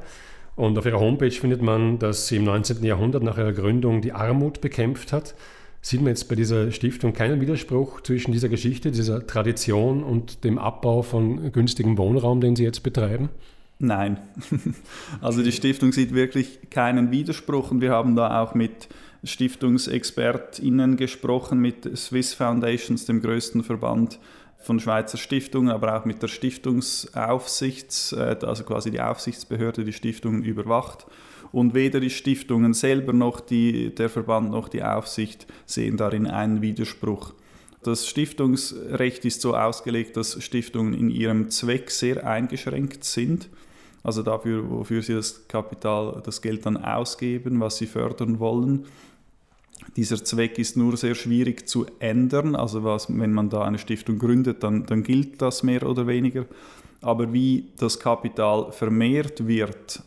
Und 0.54 0.76
auf 0.78 0.86
ihrer 0.86 1.00
Homepage 1.00 1.30
findet 1.30 1.62
man, 1.62 1.98
dass 1.98 2.28
sie 2.28 2.36
im 2.36 2.44
19. 2.44 2.84
Jahrhundert 2.84 3.22
nach 3.22 3.38
ihrer 3.38 3.52
Gründung 3.52 4.02
die 4.02 4.12
Armut 4.12 4.60
bekämpft 4.60 5.12
hat. 5.12 5.34
Sieht 5.80 6.00
man 6.00 6.10
jetzt 6.10 6.28
bei 6.28 6.36
dieser 6.36 6.70
Stiftung 6.70 7.12
keinen 7.12 7.40
Widerspruch 7.40 8.02
zwischen 8.02 8.30
dieser 8.32 8.48
Geschichte, 8.48 8.92
dieser 8.92 9.26
Tradition 9.26 10.04
und 10.04 10.44
dem 10.44 10.58
Abbau 10.58 11.02
von 11.02 11.50
günstigem 11.50 11.98
Wohnraum, 11.98 12.40
den 12.40 12.54
Sie 12.54 12.62
jetzt 12.62 12.82
betreiben? 12.82 13.30
Nein. 13.78 14.18
Also 15.20 15.42
die 15.42 15.52
Stiftung 15.52 15.92
sieht 15.92 16.14
wirklich 16.14 16.70
keinen 16.70 17.10
Widerspruch 17.10 17.72
und 17.72 17.80
wir 17.80 17.90
haben 17.90 18.14
da 18.14 18.40
auch 18.40 18.54
mit 18.54 18.88
StiftungsexpertInnen 19.24 20.96
gesprochen, 20.96 21.60
mit 21.60 21.96
Swiss 21.96 22.34
Foundations, 22.34 23.04
dem 23.06 23.20
größten 23.20 23.64
Verband 23.64 24.18
von 24.62 24.80
Schweizer 24.80 25.18
Stiftungen, 25.18 25.70
aber 25.70 25.96
auch 25.98 26.04
mit 26.04 26.22
der 26.22 26.28
Stiftungsaufsichts, 26.28 28.12
äh, 28.12 28.36
also 28.42 28.64
quasi 28.64 28.90
die 28.90 29.00
Aufsichtsbehörde, 29.00 29.84
die 29.84 29.92
Stiftungen 29.92 30.42
überwacht. 30.42 31.06
Und 31.50 31.74
weder 31.74 32.00
die 32.00 32.10
Stiftungen 32.10 32.72
selber 32.72 33.12
noch 33.12 33.40
die, 33.40 33.94
der 33.94 34.08
Verband 34.08 34.50
noch 34.50 34.68
die 34.68 34.82
Aufsicht 34.82 35.46
sehen 35.66 35.98
darin 35.98 36.26
einen 36.26 36.62
Widerspruch. 36.62 37.34
Das 37.82 38.06
Stiftungsrecht 38.06 39.24
ist 39.24 39.40
so 39.40 39.56
ausgelegt, 39.56 40.16
dass 40.16 40.42
Stiftungen 40.42 40.94
in 40.94 41.10
ihrem 41.10 41.50
Zweck 41.50 41.90
sehr 41.90 42.26
eingeschränkt 42.26 43.04
sind. 43.04 43.48
Also 44.04 44.22
dafür, 44.22 44.68
wofür 44.70 45.02
sie 45.02 45.14
das 45.14 45.46
Kapital, 45.48 46.22
das 46.24 46.42
Geld 46.42 46.64
dann 46.64 46.76
ausgeben, 46.76 47.60
was 47.60 47.76
sie 47.78 47.86
fördern 47.86 48.38
wollen. 48.38 48.86
Dieser 49.96 50.22
Zweck 50.24 50.58
ist 50.58 50.76
nur 50.76 50.96
sehr 50.96 51.14
schwierig 51.14 51.68
zu 51.68 51.86
ändern. 51.98 52.56
Also 52.56 52.84
was, 52.84 53.08
wenn 53.08 53.32
man 53.32 53.50
da 53.50 53.62
eine 53.62 53.78
Stiftung 53.78 54.18
gründet, 54.18 54.62
dann, 54.62 54.86
dann 54.86 55.02
gilt 55.02 55.42
das 55.42 55.62
mehr 55.62 55.88
oder 55.88 56.06
weniger. 56.06 56.46
Aber 57.00 57.32
wie 57.32 57.68
das 57.78 57.98
Kapital 57.98 58.72
vermehrt 58.72 59.46
wird, 59.46 60.02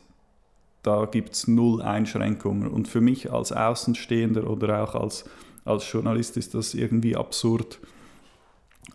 da 0.81 1.05
gibt 1.05 1.33
es 1.33 1.47
null 1.47 1.81
Einschränkungen. 1.81 2.69
Und 2.69 2.87
für 2.87 3.01
mich 3.01 3.31
als 3.31 3.51
Außenstehender 3.51 4.49
oder 4.49 4.83
auch 4.83 4.95
als, 4.95 5.25
als 5.65 5.91
Journalist 5.91 6.37
ist 6.37 6.53
das 6.53 6.73
irgendwie 6.73 7.15
absurd. 7.15 7.79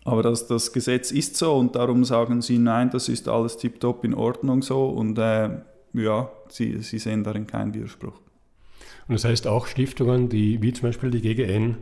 Aber 0.03 0.23
das, 0.23 0.47
das 0.47 0.73
Gesetz 0.73 1.11
ist 1.11 1.35
so 1.35 1.55
und 1.55 1.75
darum 1.75 2.03
sagen 2.05 2.41
sie, 2.41 2.57
nein, 2.57 2.89
das 2.89 3.09
ist 3.09 3.27
alles 3.27 3.57
tiptop 3.57 4.03
in 4.03 4.13
Ordnung 4.13 4.61
so 4.61 4.85
und 4.87 5.17
äh, 5.17 5.49
ja, 5.93 6.29
sie, 6.47 6.79
sie 6.79 6.97
sehen 6.97 7.23
darin 7.23 7.45
keinen 7.45 7.73
Widerspruch. 7.73 8.19
Und 9.11 9.15
das 9.15 9.25
heißt 9.25 9.45
auch 9.45 9.67
Stiftungen, 9.67 10.29
die 10.29 10.61
wie 10.61 10.71
zum 10.71 10.83
Beispiel 10.87 11.11
die 11.11 11.19
GGN 11.19 11.75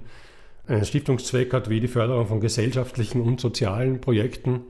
einen 0.65 0.83
Stiftungszweck 0.83 1.53
hat 1.53 1.69
wie 1.69 1.79
die 1.79 1.87
Förderung 1.87 2.25
von 2.25 2.39
gesellschaftlichen 2.39 3.21
und 3.21 3.39
sozialen 3.39 4.01
Projekten, 4.01 4.61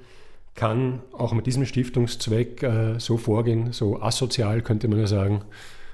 kann 0.56 1.00
auch 1.14 1.32
mit 1.32 1.46
diesem 1.46 1.66
Stiftungszweck 1.66 2.62
äh, 2.62 3.00
so 3.00 3.16
vorgehen, 3.16 3.72
so 3.72 4.02
asozial 4.02 4.62
könnte 4.62 4.90
man 4.90 5.00
ja 5.00 5.08
sagen, 5.08 5.44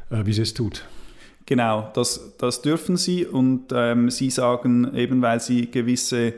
äh, 0.10 0.26
wie 0.26 0.34
sie 0.34 0.42
es 0.42 0.56
tut. 0.56 0.86
Genau, 1.46 1.92
das, 1.94 2.36
das 2.40 2.64
dürfen 2.64 2.98
sie 2.98 3.28
und 3.28 3.66
ähm, 3.72 4.10
sie 4.10 4.32
sagen 4.32 4.92
eben, 4.96 5.22
weil 5.22 5.42
sie 5.42 5.70
gewisse 5.70 6.34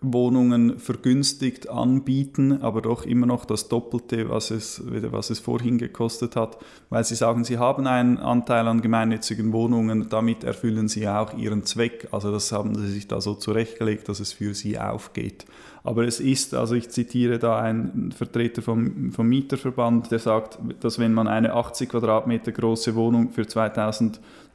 Wohnungen 0.00 0.78
vergünstigt 0.78 1.68
anbieten, 1.68 2.62
aber 2.62 2.82
doch 2.82 3.04
immer 3.04 3.26
noch 3.26 3.44
das 3.44 3.68
Doppelte, 3.68 4.30
was 4.30 4.50
es, 4.50 4.82
was 4.86 5.30
es 5.30 5.38
vorhin 5.38 5.78
gekostet 5.78 6.36
hat, 6.36 6.58
weil 6.88 7.04
sie 7.04 7.16
sagen, 7.16 7.44
sie 7.44 7.58
haben 7.58 7.86
einen 7.86 8.18
Anteil 8.18 8.68
an 8.68 8.80
gemeinnützigen 8.80 9.52
Wohnungen, 9.52 10.08
damit 10.08 10.44
erfüllen 10.44 10.88
sie 10.88 11.08
auch 11.08 11.36
ihren 11.36 11.64
Zweck. 11.64 12.08
Also 12.12 12.30
das 12.30 12.52
haben 12.52 12.74
sie 12.76 12.88
sich 12.88 13.08
da 13.08 13.20
so 13.20 13.34
zurechtgelegt, 13.34 14.08
dass 14.08 14.20
es 14.20 14.32
für 14.32 14.54
sie 14.54 14.78
aufgeht. 14.78 15.46
Aber 15.84 16.04
es 16.06 16.20
ist, 16.20 16.54
also 16.54 16.74
ich 16.74 16.90
zitiere 16.90 17.38
da 17.38 17.58
einen 17.58 18.12
Vertreter 18.12 18.62
vom, 18.62 19.10
vom 19.12 19.26
Mieterverband, 19.26 20.10
der 20.10 20.18
sagt, 20.18 20.58
dass 20.80 20.98
wenn 20.98 21.14
man 21.14 21.28
eine 21.28 21.54
80 21.54 21.88
Quadratmeter 21.88 22.52
große 22.52 22.94
Wohnung 22.94 23.30
für 23.30 23.46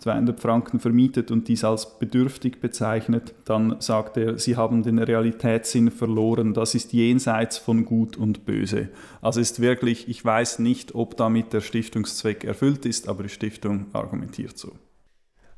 2200 0.03 0.39
Franken 0.39 0.79
vermietet 0.79 1.31
und 1.31 1.47
dies 1.47 1.63
als 1.63 1.97
bedürftig 1.97 2.59
bezeichnet, 2.59 3.33
dann 3.45 3.77
sagt 3.79 4.17
er, 4.17 4.37
sie 4.37 4.57
haben 4.57 4.83
den 4.83 4.99
Realitätssinn 4.99 5.91
verloren. 5.91 6.53
Das 6.53 6.75
ist 6.75 6.91
jenseits 6.91 7.57
von 7.57 7.85
Gut 7.85 8.17
und 8.17 8.45
Böse. 8.45 8.89
Also 9.21 9.39
ist 9.39 9.61
wirklich, 9.61 10.09
ich 10.09 10.23
weiß 10.23 10.59
nicht, 10.59 10.93
ob 10.93 11.15
damit 11.15 11.53
der 11.53 11.61
Stiftungszweck 11.61 12.43
erfüllt 12.43 12.85
ist, 12.85 13.07
aber 13.07 13.23
die 13.23 13.29
Stiftung 13.29 13.85
argumentiert 13.93 14.57
so. 14.57 14.73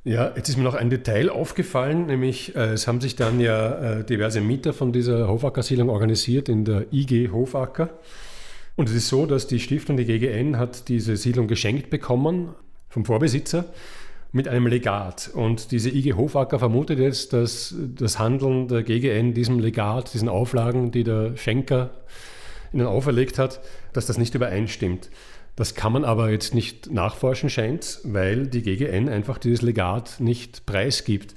Ja, 0.03 0.31
jetzt 0.35 0.49
ist 0.49 0.57
mir 0.57 0.63
noch 0.63 0.75
ein 0.75 0.91
Detail 0.91 1.31
aufgefallen, 1.31 2.05
nämlich 2.05 2.55
äh, 2.55 2.73
es 2.73 2.87
haben 2.87 3.01
sich 3.01 3.15
dann 3.15 3.39
ja 3.39 3.99
äh, 3.99 4.05
diverse 4.05 4.39
Mieter 4.39 4.71
von 4.71 4.93
dieser 4.93 5.27
Hofacker-Siedlung 5.27 5.89
organisiert 5.89 6.47
in 6.47 6.63
der 6.63 6.93
IG 6.93 7.29
Hofacker. 7.31 7.89
Und 8.75 8.89
es 8.89 8.95
ist 8.95 9.07
so, 9.07 9.25
dass 9.25 9.47
die 9.47 9.59
Stiftung, 9.59 9.97
die 9.97 10.05
GGN, 10.05 10.59
hat 10.59 10.89
diese 10.89 11.17
Siedlung 11.17 11.47
geschenkt 11.47 11.89
bekommen 11.89 12.49
vom 12.87 13.03
Vorbesitzer 13.03 13.65
mit 14.35 14.49
einem 14.49 14.67
Legat. 14.67 15.31
Und 15.33 15.71
diese 15.71 15.89
IG 15.89 16.13
Hofacker 16.13 16.59
vermutet 16.59 16.99
jetzt, 16.99 17.31
dass 17.31 17.73
das 17.95 18.19
Handeln 18.19 18.67
der 18.67 18.83
GGN 18.83 19.33
diesem 19.33 19.59
Legat, 19.59 20.13
diesen 20.13 20.27
Auflagen, 20.27 20.91
die 20.91 21.05
der 21.05 21.37
Schenker 21.37 21.91
ihnen 22.73 22.85
auferlegt 22.85 23.39
hat, 23.39 23.61
dass 23.93 24.07
das 24.07 24.17
nicht 24.17 24.35
übereinstimmt. 24.35 25.09
Das 25.55 25.73
kann 25.73 25.93
man 25.93 26.03
aber 26.03 26.31
jetzt 26.31 26.53
nicht 26.53 26.91
nachforschen, 26.91 27.49
scheint 27.49 28.01
weil 28.03 28.47
die 28.47 28.61
GGN 28.61 29.07
einfach 29.07 29.37
dieses 29.37 29.61
Legat 29.61 30.19
nicht 30.19 30.65
preisgibt. 30.65 31.33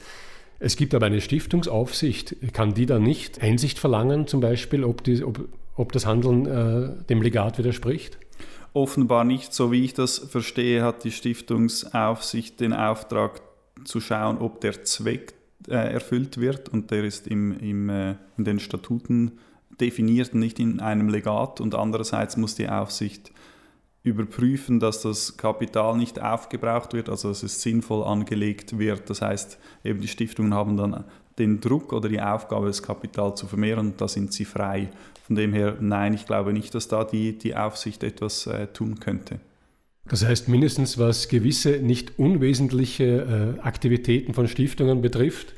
Es 0.59 0.75
gibt 0.75 0.93
aber 0.93 1.07
eine 1.07 1.21
Stiftungsaufsicht. 1.21 2.35
Kann 2.52 2.75
die 2.75 2.87
da 2.87 2.99
nicht 2.99 3.40
Einsicht 3.40 3.78
verlangen, 3.78 4.26
zum 4.26 4.40
Beispiel, 4.40 4.83
ob, 4.83 5.05
die, 5.05 5.23
ob, 5.23 5.47
ob 5.76 5.93
das 5.93 6.05
Handeln 6.05 6.47
äh, 6.47 7.05
dem 7.05 7.23
Legat 7.23 7.59
widerspricht? 7.59 8.19
Offenbar 8.73 9.25
nicht. 9.25 9.53
So 9.55 9.73
wie 9.73 9.85
ich 9.85 9.95
das 9.95 10.19
verstehe, 10.19 10.83
hat 10.83 11.05
die 11.05 11.11
Stiftungsaufsicht 11.11 12.61
den 12.61 12.73
Auftrag 12.73 13.41
zu 13.85 14.01
schauen, 14.01 14.39
ob 14.39 14.61
der 14.61 14.85
Zweck 14.85 15.35
äh, 15.69 15.93
erfüllt 15.93 16.39
wird. 16.39 16.69
Und 16.69 16.91
der 16.91 17.05
ist 17.05 17.27
im, 17.27 17.59
im, 17.59 17.89
äh, 17.89 18.17
in 18.37 18.45
den 18.45 18.61
Statuten 18.61 19.39
definiert, 19.81 20.35
nicht 20.35 20.59
in 20.59 20.81
einem 20.81 21.09
Legat. 21.09 21.61
Und 21.61 21.75
andererseits 21.75 22.37
muss 22.37 22.55
die 22.55 22.69
Aufsicht 22.69 23.33
überprüfen, 24.03 24.81
dass 24.81 25.03
das 25.03 25.37
Kapital 25.37 25.97
nicht 25.97 26.21
aufgebraucht 26.21 26.93
wird, 26.93 27.09
also 27.09 27.29
dass 27.29 27.43
es 27.43 27.63
sinnvoll 27.63 28.05
angelegt 28.05 28.79
wird. 28.79 29.11
Das 29.11 29.23
heißt, 29.23 29.59
eben 29.85 30.01
die 30.01 30.09
Stiftungen 30.09 30.55
haben 30.55 30.77
dann 30.77 31.05
den 31.38 31.61
Druck 31.61 31.92
oder 31.92 32.09
die 32.09 32.21
Aufgabe, 32.21 32.66
das 32.66 32.83
Kapital 32.83 33.35
zu 33.37 33.47
vermehren 33.47 33.95
da 33.97 34.09
sind 34.09 34.33
sie 34.33 34.45
frei. 34.45 34.88
Von 35.26 35.37
dem 35.37 35.52
her, 35.52 35.76
nein, 35.80 36.14
ich 36.14 36.26
glaube 36.26 36.52
nicht, 36.52 36.75
dass 36.75 36.88
da 36.88 37.04
die, 37.04 37.37
die 37.37 37.54
Aufsicht 37.54 38.02
etwas 38.02 38.47
äh, 38.47 38.66
tun 38.68 38.99
könnte. 38.99 39.40
Das 40.09 40.25
heißt, 40.25 40.49
mindestens 40.49 40.99
was 40.99 41.28
gewisse 41.28 41.80
nicht 41.83 42.18
unwesentliche 42.18 43.57
äh, 43.59 43.61
Aktivitäten 43.61 44.33
von 44.33 44.49
Stiftungen 44.49 45.02
betrifft, 45.02 45.54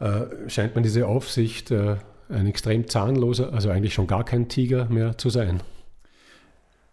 äh, 0.00 0.48
scheint 0.48 0.74
man 0.74 0.84
diese 0.84 1.06
Aufsicht 1.06 1.70
äh, 1.70 1.96
ein 2.28 2.46
extrem 2.46 2.88
zahnloser, 2.88 3.52
also 3.52 3.70
eigentlich 3.70 3.94
schon 3.94 4.06
gar 4.06 4.24
kein 4.24 4.48
Tiger 4.48 4.86
mehr 4.86 5.16
zu 5.16 5.30
sein. 5.30 5.60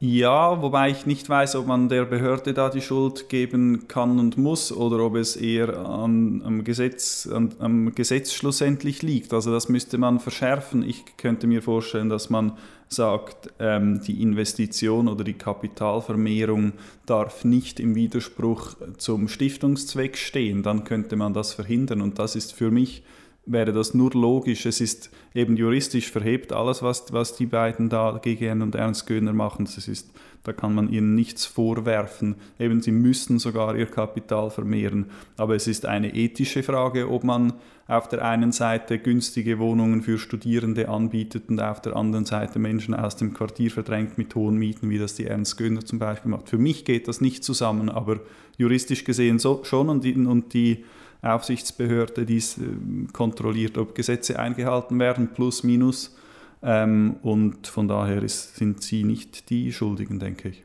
Ja, 0.05 0.61
wobei 0.61 0.89
ich 0.89 1.05
nicht 1.05 1.29
weiß, 1.29 1.55
ob 1.55 1.65
man 1.67 1.87
der 1.87 2.03
Behörde 2.03 2.53
da 2.53 2.69
die 2.69 2.81
Schuld 2.81 3.29
geben 3.29 3.87
kann 3.87 4.19
und 4.19 4.37
muss 4.37 4.73
oder 4.73 4.99
ob 4.99 5.15
es 5.15 5.37
eher 5.37 5.77
an, 5.77 6.41
am, 6.43 6.65
Gesetz, 6.65 7.25
an, 7.25 7.53
am 7.59 7.95
Gesetz 7.95 8.33
schlussendlich 8.33 9.01
liegt. 9.01 9.33
Also 9.33 9.53
das 9.53 9.69
müsste 9.69 9.97
man 9.97 10.19
verschärfen. 10.19 10.83
Ich 10.83 11.05
könnte 11.15 11.47
mir 11.47 11.61
vorstellen, 11.61 12.09
dass 12.09 12.29
man 12.29 12.57
sagt, 12.89 13.53
ähm, 13.59 14.01
die 14.05 14.21
Investition 14.21 15.07
oder 15.07 15.23
die 15.23 15.35
Kapitalvermehrung 15.35 16.73
darf 17.05 17.45
nicht 17.45 17.79
im 17.79 17.95
Widerspruch 17.95 18.75
zum 18.97 19.29
Stiftungszweck 19.29 20.17
stehen. 20.17 20.63
Dann 20.63 20.83
könnte 20.83 21.15
man 21.15 21.33
das 21.33 21.53
verhindern 21.53 22.01
und 22.01 22.19
das 22.19 22.35
ist 22.35 22.51
für 22.51 22.71
mich 22.71 23.03
wäre 23.45 23.73
das 23.73 23.93
nur 23.93 24.11
logisch. 24.11 24.65
Es 24.65 24.79
ist 24.79 25.09
eben 25.33 25.57
juristisch 25.57 26.11
verhebt 26.11 26.53
alles, 26.53 26.81
was, 26.81 27.11
was 27.11 27.35
die 27.35 27.45
beiden 27.45 27.89
da, 27.89 28.19
GGN 28.21 28.61
und 28.61 28.75
Ernst 28.75 29.05
Göhner 29.05 29.33
machen. 29.33 29.65
Das 29.65 29.87
ist, 29.87 30.11
da 30.43 30.53
kann 30.53 30.73
man 30.73 30.91
ihnen 30.91 31.15
nichts 31.15 31.45
vorwerfen. 31.45 32.35
Eben, 32.57 32.81
sie 32.81 32.91
müssen 32.91 33.39
sogar 33.39 33.75
ihr 33.75 33.87
Kapital 33.87 34.49
vermehren. 34.49 35.07
Aber 35.35 35.55
es 35.55 35.67
ist 35.67 35.85
eine 35.85 36.15
ethische 36.15 36.63
Frage, 36.63 37.09
ob 37.09 37.23
man 37.23 37.53
auf 37.85 38.07
der 38.07 38.23
einen 38.23 38.53
Seite 38.53 38.97
günstige 38.97 39.59
Wohnungen 39.59 40.03
für 40.03 40.17
Studierende 40.17 40.87
anbietet 40.87 41.49
und 41.49 41.59
auf 41.59 41.81
der 41.81 41.97
anderen 41.97 42.25
Seite 42.25 42.59
Menschen 42.59 42.93
aus 42.93 43.17
dem 43.17 43.33
Quartier 43.33 43.71
verdrängt 43.71 44.17
mit 44.17 44.35
hohen 44.35 44.55
Mieten, 44.55 44.89
wie 44.89 44.99
das 44.99 45.15
die 45.15 45.27
Ernst 45.27 45.57
Göhner 45.57 45.83
zum 45.83 45.99
Beispiel 45.99 46.31
macht. 46.31 46.47
Für 46.47 46.57
mich 46.57 46.85
geht 46.85 47.09
das 47.09 47.19
nicht 47.19 47.43
zusammen, 47.43 47.89
aber 47.89 48.21
juristisch 48.57 49.03
gesehen 49.03 49.37
so, 49.37 49.65
schon 49.65 49.89
und 49.89 50.05
die, 50.05 50.15
und 50.15 50.53
die 50.53 50.85
Aufsichtsbehörde, 51.23 52.25
die 52.25 52.41
ähm, 52.57 53.09
kontrolliert, 53.13 53.77
ob 53.77 53.95
Gesetze 53.95 54.39
eingehalten 54.39 54.99
werden, 54.99 55.29
plus, 55.33 55.63
minus. 55.63 56.15
Ähm, 56.61 57.15
und 57.23 57.67
von 57.67 57.87
daher 57.87 58.21
ist, 58.21 58.55
sind 58.57 58.83
sie 58.83 59.03
nicht 59.03 59.49
die 59.49 59.71
Schuldigen, 59.73 60.19
denke 60.19 60.49
ich. 60.49 60.63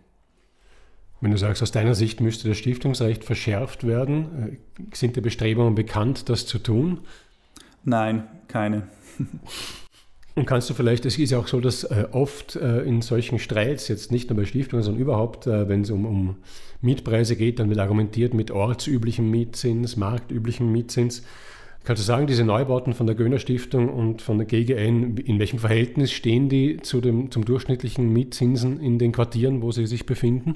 Wenn 1.20 1.32
du 1.32 1.38
sagst, 1.38 1.62
aus 1.62 1.72
deiner 1.72 1.94
Sicht 1.94 2.20
müsste 2.20 2.48
das 2.48 2.58
Stiftungsrecht 2.58 3.24
verschärft 3.24 3.86
werden, 3.86 4.58
äh, 4.80 4.96
sind 4.96 5.16
die 5.16 5.20
Bestrebungen 5.20 5.74
bekannt, 5.74 6.28
das 6.28 6.46
zu 6.46 6.58
tun? 6.58 7.00
Nein, 7.84 8.24
keine. 8.48 8.88
Und 10.38 10.46
kannst 10.46 10.70
du 10.70 10.74
vielleicht, 10.74 11.04
es 11.04 11.18
ist 11.18 11.30
ja 11.30 11.38
auch 11.40 11.48
so, 11.48 11.58
dass 11.58 11.82
äh, 11.82 12.06
oft 12.12 12.54
äh, 12.54 12.82
in 12.82 13.02
solchen 13.02 13.40
Streits, 13.40 13.88
jetzt 13.88 14.12
nicht 14.12 14.30
nur 14.30 14.36
bei 14.36 14.44
Stiftungen, 14.44 14.84
sondern 14.84 15.02
überhaupt, 15.02 15.48
äh, 15.48 15.68
wenn 15.68 15.80
es 15.80 15.90
um, 15.90 16.06
um 16.06 16.36
Mietpreise 16.80 17.34
geht, 17.34 17.58
dann 17.58 17.68
wird 17.70 17.80
argumentiert 17.80 18.34
mit 18.34 18.52
ortsüblichem 18.52 19.28
Mietzins, 19.28 19.96
marktüblichem 19.96 20.70
Mietzins. 20.70 21.24
Kannst 21.82 22.02
du 22.02 22.06
sagen, 22.06 22.28
diese 22.28 22.44
Neubauten 22.44 22.94
von 22.94 23.08
der 23.08 23.16
Göhner 23.16 23.40
Stiftung 23.40 23.88
und 23.88 24.22
von 24.22 24.38
der 24.38 24.46
GGN, 24.46 25.16
in 25.16 25.40
welchem 25.40 25.58
Verhältnis 25.58 26.12
stehen 26.12 26.48
die 26.48 26.76
zu 26.76 27.00
dem, 27.00 27.32
zum 27.32 27.44
durchschnittlichen 27.44 28.12
Mietzinsen 28.12 28.78
in 28.78 29.00
den 29.00 29.10
Quartieren, 29.10 29.60
wo 29.60 29.72
sie 29.72 29.86
sich 29.88 30.06
befinden? 30.06 30.54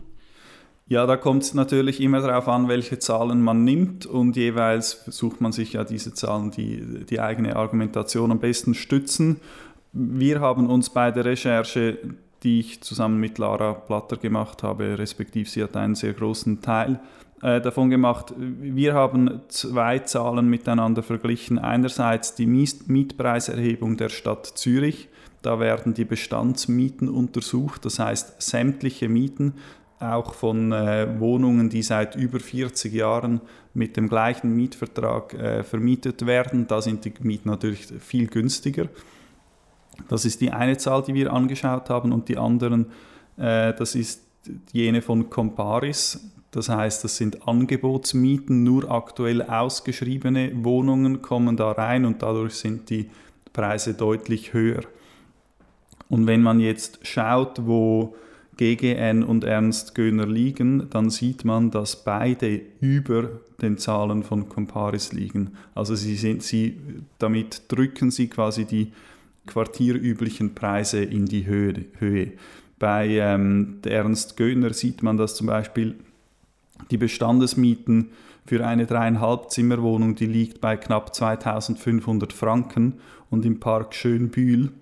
Ja, 0.86 1.06
da 1.06 1.16
kommt 1.16 1.42
es 1.42 1.54
natürlich 1.54 2.00
immer 2.00 2.20
darauf 2.20 2.48
an, 2.48 2.68
welche 2.68 2.98
Zahlen 3.00 3.40
man 3.40 3.64
nimmt 3.64 4.04
und 4.04 4.36
jeweils 4.36 4.92
versucht 4.92 5.40
man 5.40 5.50
sich 5.50 5.72
ja 5.72 5.84
diese 5.84 6.12
Zahlen, 6.12 6.50
die 6.50 7.04
die 7.04 7.18
eigene 7.18 7.56
Argumentation 7.56 8.30
am 8.30 8.40
besten 8.40 8.74
stützen. 8.74 9.40
Wir 9.92 10.40
haben 10.40 10.70
uns 10.70 10.88
bei 10.88 11.10
der 11.10 11.26
Recherche, 11.26 11.98
die 12.42 12.60
ich 12.60 12.82
zusammen 12.82 13.20
mit 13.20 13.36
Lara 13.36 13.74
Platter 13.74 14.16
gemacht 14.16 14.62
habe, 14.62 14.98
respektive 14.98 15.48
sie 15.48 15.62
hat 15.62 15.76
einen 15.76 15.94
sehr 15.94 16.14
großen 16.14 16.62
Teil 16.62 16.98
äh, 17.42 17.60
davon 17.60 17.90
gemacht. 17.90 18.32
Wir 18.38 18.94
haben 18.94 19.42
zwei 19.48 19.98
Zahlen 19.98 20.48
miteinander 20.48 21.02
verglichen. 21.02 21.58
Einerseits 21.58 22.34
die 22.34 22.46
Mietpreiserhebung 22.46 23.98
der 23.98 24.08
Stadt 24.08 24.46
Zürich. 24.46 25.08
Da 25.42 25.60
werden 25.60 25.92
die 25.92 26.04
Bestandsmieten 26.04 27.08
untersucht, 27.08 27.84
das 27.84 27.98
heißt 27.98 28.40
sämtliche 28.40 29.08
Mieten, 29.08 29.54
auch 29.98 30.34
von 30.34 30.70
äh, 30.72 31.18
Wohnungen, 31.18 31.68
die 31.68 31.82
seit 31.82 32.14
über 32.16 32.40
40 32.40 32.92
Jahren 32.94 33.40
mit 33.74 33.96
dem 33.96 34.08
gleichen 34.08 34.54
Mietvertrag 34.54 35.34
äh, 35.34 35.64
vermietet 35.64 36.26
werden. 36.26 36.66
Da 36.66 36.80
sind 36.80 37.04
die 37.04 37.12
Mieten 37.22 37.50
natürlich 37.50 37.86
viel 38.00 38.28
günstiger. 38.28 38.88
Das 40.08 40.24
ist 40.24 40.40
die 40.40 40.50
eine 40.50 40.76
Zahl, 40.76 41.02
die 41.02 41.14
wir 41.14 41.32
angeschaut 41.32 41.90
haben 41.90 42.12
und 42.12 42.28
die 42.28 42.36
anderen, 42.36 42.86
äh, 43.36 43.72
das 43.74 43.94
ist 43.94 44.22
jene 44.72 45.02
von 45.02 45.30
Comparis. 45.30 46.32
Das 46.50 46.68
heißt, 46.68 47.02
das 47.04 47.16
sind 47.16 47.48
Angebotsmieten, 47.48 48.62
nur 48.62 48.90
aktuell 48.90 49.42
ausgeschriebene 49.42 50.52
Wohnungen 50.64 51.22
kommen 51.22 51.56
da 51.56 51.72
rein 51.72 52.04
und 52.04 52.22
dadurch 52.22 52.54
sind 52.54 52.90
die 52.90 53.08
Preise 53.52 53.94
deutlich 53.94 54.52
höher. 54.52 54.82
Und 56.08 56.26
wenn 56.26 56.42
man 56.42 56.60
jetzt 56.60 57.06
schaut, 57.06 57.66
wo 57.66 58.14
GGN 58.58 59.22
und 59.22 59.44
Ernst 59.44 59.94
Göhner 59.94 60.26
liegen, 60.26 60.90
dann 60.90 61.08
sieht 61.08 61.44
man, 61.46 61.70
dass 61.70 62.04
beide 62.04 62.60
über 62.80 63.40
den 63.62 63.78
Zahlen 63.78 64.22
von 64.22 64.48
Comparis 64.48 65.12
liegen. 65.12 65.52
Also 65.74 65.94
sie 65.94 66.16
sind, 66.16 66.42
sie, 66.42 66.78
damit 67.18 67.62
drücken 67.68 68.10
sie 68.10 68.28
quasi 68.28 68.66
die 68.66 68.92
quartierüblichen 69.46 70.54
Preise 70.54 71.02
in 71.02 71.26
die 71.26 71.46
Höhe. 71.46 72.32
Bei 72.78 73.08
ähm, 73.08 73.78
Ernst 73.84 74.36
Göhner 74.36 74.72
sieht 74.72 75.02
man, 75.02 75.16
dass 75.16 75.36
zum 75.36 75.46
Beispiel 75.46 75.96
die 76.90 76.96
Bestandesmieten 76.96 78.10
für 78.44 78.66
eine 78.66 78.86
dreieinhalb 78.86 79.50
Zimmerwohnung, 79.50 80.16
die 80.16 80.26
liegt 80.26 80.60
bei 80.60 80.76
knapp 80.76 81.14
2500 81.14 82.32
Franken 82.32 82.94
und 83.30 83.44
im 83.44 83.60
Park 83.60 83.94
Schönbühl 83.94 84.72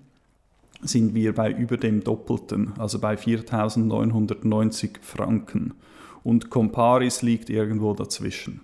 sind 0.81 1.13
wir 1.13 1.35
bei 1.35 1.51
über 1.51 1.77
dem 1.77 2.03
Doppelten, 2.03 2.73
also 2.79 2.99
bei 2.99 3.17
4990 3.17 4.99
Franken. 5.01 5.75
Und 6.23 6.49
Comparis 6.49 7.21
liegt 7.21 7.49
irgendwo 7.49 7.93
dazwischen. 7.93 8.61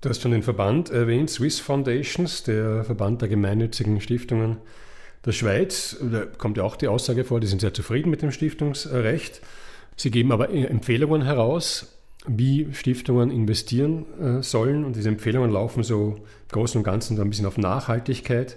Du 0.00 0.08
hast 0.08 0.22
schon 0.22 0.32
den 0.32 0.42
Verband 0.42 0.88
erwähnt, 0.88 1.28
Swiss 1.28 1.60
Foundations, 1.60 2.42
der 2.44 2.84
Verband 2.84 3.20
der 3.20 3.28
gemeinnützigen 3.28 4.00
Stiftungen 4.00 4.56
der 5.24 5.32
Schweiz, 5.32 5.96
da 6.00 6.24
kommt 6.24 6.56
ja 6.56 6.62
auch 6.62 6.76
die 6.76 6.88
Aussage 6.88 7.24
vor, 7.24 7.40
die 7.40 7.46
sind 7.46 7.60
sehr 7.60 7.74
zufrieden 7.74 8.10
mit 8.10 8.22
dem 8.22 8.32
Stiftungsrecht. 8.32 9.40
Sie 9.96 10.10
geben 10.10 10.32
aber 10.32 10.50
Empfehlungen 10.50 11.22
heraus, 11.22 11.98
wie 12.26 12.72
Stiftungen 12.72 13.30
investieren 13.30 14.06
äh, 14.20 14.42
sollen. 14.42 14.84
Und 14.84 14.96
diese 14.96 15.08
Empfehlungen 15.08 15.50
laufen 15.50 15.82
so 15.82 16.16
im 16.16 16.48
Großen 16.48 16.78
und 16.78 16.84
Ganzen 16.84 17.16
so 17.16 17.22
ein 17.22 17.30
bisschen 17.30 17.46
auf 17.46 17.58
Nachhaltigkeit 17.58 18.56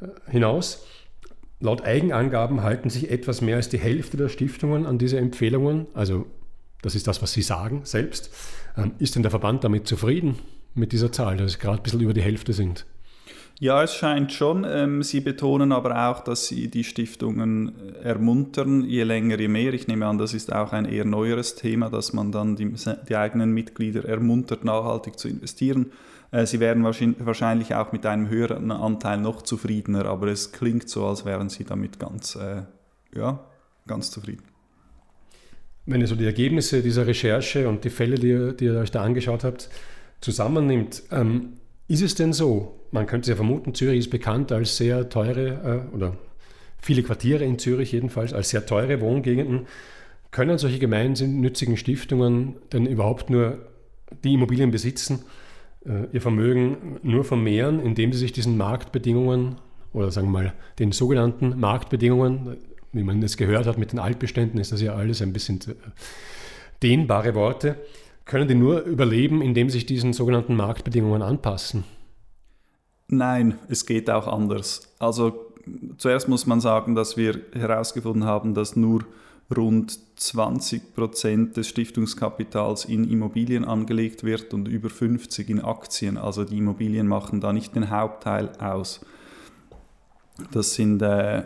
äh, 0.00 0.30
hinaus. 0.30 0.86
Laut 1.60 1.82
Eigenangaben 1.82 2.62
halten 2.62 2.88
sich 2.88 3.10
etwas 3.10 3.40
mehr 3.40 3.56
als 3.56 3.68
die 3.68 3.78
Hälfte 3.78 4.16
der 4.16 4.28
Stiftungen 4.28 4.86
an 4.86 4.98
diese 4.98 5.18
Empfehlungen. 5.18 5.86
Also 5.94 6.26
das 6.82 6.94
ist 6.94 7.06
das, 7.06 7.20
was 7.20 7.32
Sie 7.32 7.42
sagen 7.42 7.80
selbst. 7.84 8.30
Ähm, 8.76 8.92
ist 8.98 9.16
denn 9.16 9.22
der 9.22 9.30
Verband 9.30 9.64
damit 9.64 9.88
zufrieden 9.88 10.38
mit 10.74 10.92
dieser 10.92 11.10
Zahl, 11.12 11.36
dass 11.36 11.52
es 11.52 11.58
gerade 11.58 11.78
ein 11.78 11.82
bisschen 11.82 12.00
über 12.00 12.14
die 12.14 12.22
Hälfte 12.22 12.52
sind? 12.52 12.86
Ja, 13.60 13.82
es 13.82 13.92
scheint 13.94 14.32
schon. 14.32 14.64
Ähm, 14.64 15.02
sie 15.02 15.20
betonen 15.20 15.72
aber 15.72 16.08
auch, 16.08 16.20
dass 16.20 16.46
sie 16.46 16.68
die 16.68 16.84
Stiftungen 16.84 17.72
äh, 17.96 18.08
ermuntern, 18.08 18.84
je 18.84 19.02
länger, 19.02 19.38
je 19.40 19.48
mehr. 19.48 19.74
Ich 19.74 19.88
nehme 19.88 20.06
an, 20.06 20.16
das 20.16 20.32
ist 20.32 20.52
auch 20.52 20.72
ein 20.72 20.84
eher 20.84 21.04
neueres 21.04 21.56
Thema, 21.56 21.90
dass 21.90 22.12
man 22.12 22.30
dann 22.30 22.54
die, 22.54 22.72
die 23.08 23.16
eigenen 23.16 23.52
Mitglieder 23.52 24.04
ermuntert, 24.04 24.64
nachhaltig 24.64 25.18
zu 25.18 25.28
investieren. 25.28 25.90
Äh, 26.30 26.46
sie 26.46 26.60
wären 26.60 26.84
wahrscheinlich 26.84 27.74
auch 27.74 27.90
mit 27.90 28.06
einem 28.06 28.28
höheren 28.28 28.70
Anteil 28.70 29.18
noch 29.18 29.42
zufriedener, 29.42 30.06
aber 30.06 30.28
es 30.28 30.52
klingt 30.52 30.88
so, 30.88 31.06
als 31.06 31.24
wären 31.24 31.48
sie 31.48 31.64
damit 31.64 31.98
ganz, 31.98 32.36
äh, 32.36 32.62
ja, 33.12 33.44
ganz 33.88 34.12
zufrieden. 34.12 34.44
Wenn 35.84 36.00
ihr 36.00 36.06
so 36.06 36.14
die 36.14 36.26
Ergebnisse 36.26 36.80
dieser 36.80 37.08
Recherche 37.08 37.68
und 37.68 37.82
die 37.82 37.90
Fälle, 37.90 38.16
die 38.16 38.28
ihr, 38.28 38.52
die 38.52 38.66
ihr 38.66 38.78
euch 38.78 38.92
da 38.92 39.02
angeschaut 39.02 39.42
habt, 39.42 39.68
zusammennimmt, 40.20 41.02
ähm, 41.10 41.54
ist 41.88 42.02
es 42.02 42.14
denn 42.14 42.32
so? 42.32 42.77
Man 42.90 43.06
könnte 43.06 43.30
ja 43.30 43.36
vermuten, 43.36 43.74
Zürich 43.74 43.98
ist 43.98 44.10
bekannt 44.10 44.50
als 44.52 44.76
sehr 44.76 45.08
teure 45.08 45.84
äh, 45.92 45.94
oder 45.94 46.16
viele 46.80 47.02
Quartiere 47.02 47.44
in 47.44 47.58
Zürich 47.58 47.92
jedenfalls 47.92 48.32
als 48.32 48.50
sehr 48.50 48.64
teure 48.64 49.00
Wohngegenden. 49.00 49.66
Können 50.30 50.58
solche 50.58 50.78
gemeinnützigen 50.78 51.76
Stiftungen 51.76 52.56
denn 52.72 52.86
überhaupt 52.86 53.30
nur 53.30 53.58
die 54.24 54.34
Immobilien 54.34 54.70
besitzen, 54.70 55.24
äh, 55.84 56.04
ihr 56.12 56.20
Vermögen 56.20 56.98
nur 57.02 57.24
vermehren, 57.24 57.80
indem 57.80 58.12
sie 58.12 58.18
sich 58.18 58.32
diesen 58.32 58.56
Marktbedingungen 58.56 59.56
oder 59.92 60.10
sagen 60.10 60.28
wir 60.28 60.42
mal 60.42 60.52
den 60.78 60.92
sogenannten 60.92 61.58
Marktbedingungen, 61.58 62.56
wie 62.92 63.02
man 63.02 63.20
das 63.20 63.36
gehört 63.36 63.66
hat 63.66 63.78
mit 63.78 63.92
den 63.92 63.98
Altbeständen, 63.98 64.60
ist 64.60 64.72
das 64.72 64.80
ja 64.80 64.94
alles 64.94 65.22
ein 65.22 65.32
bisschen 65.32 65.60
äh, 65.66 65.74
dehnbare 66.82 67.34
Worte, 67.34 67.76
können 68.24 68.48
die 68.48 68.54
nur 68.54 68.82
überleben, 68.82 69.40
indem 69.42 69.70
sich 69.70 69.86
diesen 69.86 70.12
sogenannten 70.12 70.54
Marktbedingungen 70.54 71.22
anpassen? 71.22 71.84
Nein, 73.08 73.58
es 73.68 73.86
geht 73.86 74.10
auch 74.10 74.26
anders. 74.26 74.94
Also 74.98 75.52
zuerst 75.96 76.28
muss 76.28 76.46
man 76.46 76.60
sagen, 76.60 76.94
dass 76.94 77.16
wir 77.16 77.40
herausgefunden 77.52 78.24
haben, 78.24 78.54
dass 78.54 78.76
nur 78.76 79.04
rund 79.54 79.98
20 80.16 80.94
Prozent 80.94 81.56
des 81.56 81.68
Stiftungskapitals 81.68 82.84
in 82.84 83.10
Immobilien 83.10 83.64
angelegt 83.64 84.24
wird 84.24 84.52
und 84.52 84.68
über 84.68 84.90
50 84.90 85.48
in 85.48 85.60
Aktien. 85.64 86.18
Also 86.18 86.44
die 86.44 86.58
Immobilien 86.58 87.08
machen 87.08 87.40
da 87.40 87.52
nicht 87.52 87.74
den 87.74 87.90
Hauptteil 87.90 88.50
aus. 88.58 89.00
Das 90.52 90.74
sind 90.74 91.00
äh, 91.00 91.44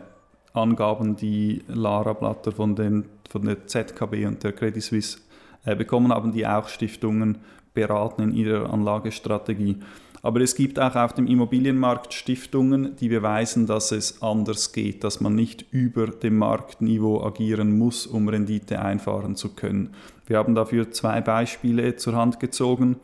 Angaben, 0.52 1.16
die 1.16 1.62
Lara 1.68 2.12
Blatter 2.12 2.52
von, 2.52 2.74
den, 2.74 3.04
von 3.30 3.44
der 3.44 3.66
ZKB 3.66 4.26
und 4.26 4.42
der 4.42 4.52
Credit 4.52 4.82
Suisse 4.82 5.18
äh, 5.64 5.76
bekommen 5.76 6.12
haben, 6.12 6.32
die 6.32 6.46
auch 6.46 6.68
Stiftungen 6.68 7.38
beraten 7.72 8.22
in 8.22 8.34
ihrer 8.34 8.72
Anlagestrategie. 8.72 9.76
Aber 10.24 10.40
es 10.40 10.54
gibt 10.54 10.78
auch 10.78 10.94
auf 10.94 11.14
dem 11.14 11.26
Immobilienmarkt 11.26 12.14
Stiftungen, 12.14 12.94
die 12.96 13.08
beweisen, 13.08 13.66
dass 13.66 13.90
es 13.90 14.22
anders 14.22 14.72
geht, 14.72 15.02
dass 15.02 15.20
man 15.20 15.34
nicht 15.34 15.66
über 15.72 16.06
dem 16.06 16.38
Marktniveau 16.38 17.24
agieren 17.24 17.76
muss, 17.76 18.06
um 18.06 18.28
Rendite 18.28 18.80
einfahren 18.80 19.34
zu 19.34 19.54
können. 19.54 19.90
Wir 20.26 20.38
haben 20.38 20.54
dafür 20.54 20.92
zwei 20.92 21.20
Beispiele 21.20 21.96
zur 21.96 22.14
Hand 22.14 22.38
gezogen. 22.38 22.96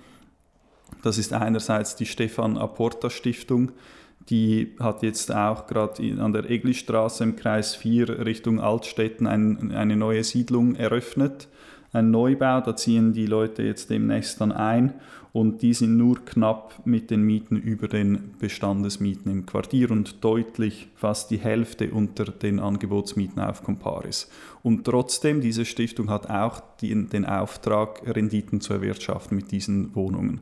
Das 1.02 1.18
ist 1.18 1.32
einerseits 1.32 1.96
die 1.96 2.06
Stefan 2.06 2.56
Aporta 2.56 3.10
Stiftung, 3.10 3.72
die 4.30 4.76
hat 4.78 5.02
jetzt 5.02 5.34
auch 5.34 5.66
gerade 5.66 6.02
an 6.20 6.32
der 6.32 6.50
Eglistraße 6.50 7.24
im 7.24 7.36
Kreis 7.36 7.74
4 7.74 8.26
Richtung 8.26 8.60
Altstetten 8.60 9.26
ein, 9.26 9.72
eine 9.72 9.96
neue 9.96 10.22
Siedlung 10.22 10.74
eröffnet. 10.74 11.48
Ein 11.92 12.10
Neubau, 12.10 12.60
da 12.60 12.76
ziehen 12.76 13.12
die 13.12 13.26
Leute 13.26 13.62
jetzt 13.62 13.88
demnächst 13.88 14.40
dann 14.40 14.52
ein 14.52 14.94
und 15.32 15.62
die 15.62 15.72
sind 15.72 15.96
nur 15.96 16.24
knapp 16.24 16.80
mit 16.84 17.10
den 17.10 17.22
Mieten 17.22 17.56
über 17.56 17.88
den 17.88 18.34
Bestandesmieten 18.38 19.30
im 19.32 19.46
Quartier 19.46 19.90
und 19.90 20.22
deutlich 20.22 20.88
fast 20.96 21.30
die 21.30 21.38
Hälfte 21.38 21.90
unter 21.90 22.24
den 22.24 22.60
Angebotsmieten 22.60 23.40
auf 23.40 23.62
Comparis. 23.62 24.30
Und 24.62 24.84
trotzdem, 24.84 25.40
diese 25.40 25.64
Stiftung 25.64 26.10
hat 26.10 26.28
auch 26.28 26.60
den, 26.82 27.08
den 27.08 27.24
Auftrag, 27.24 28.02
Renditen 28.06 28.60
zu 28.60 28.74
erwirtschaften 28.74 29.36
mit 29.36 29.50
diesen 29.50 29.94
Wohnungen. 29.94 30.40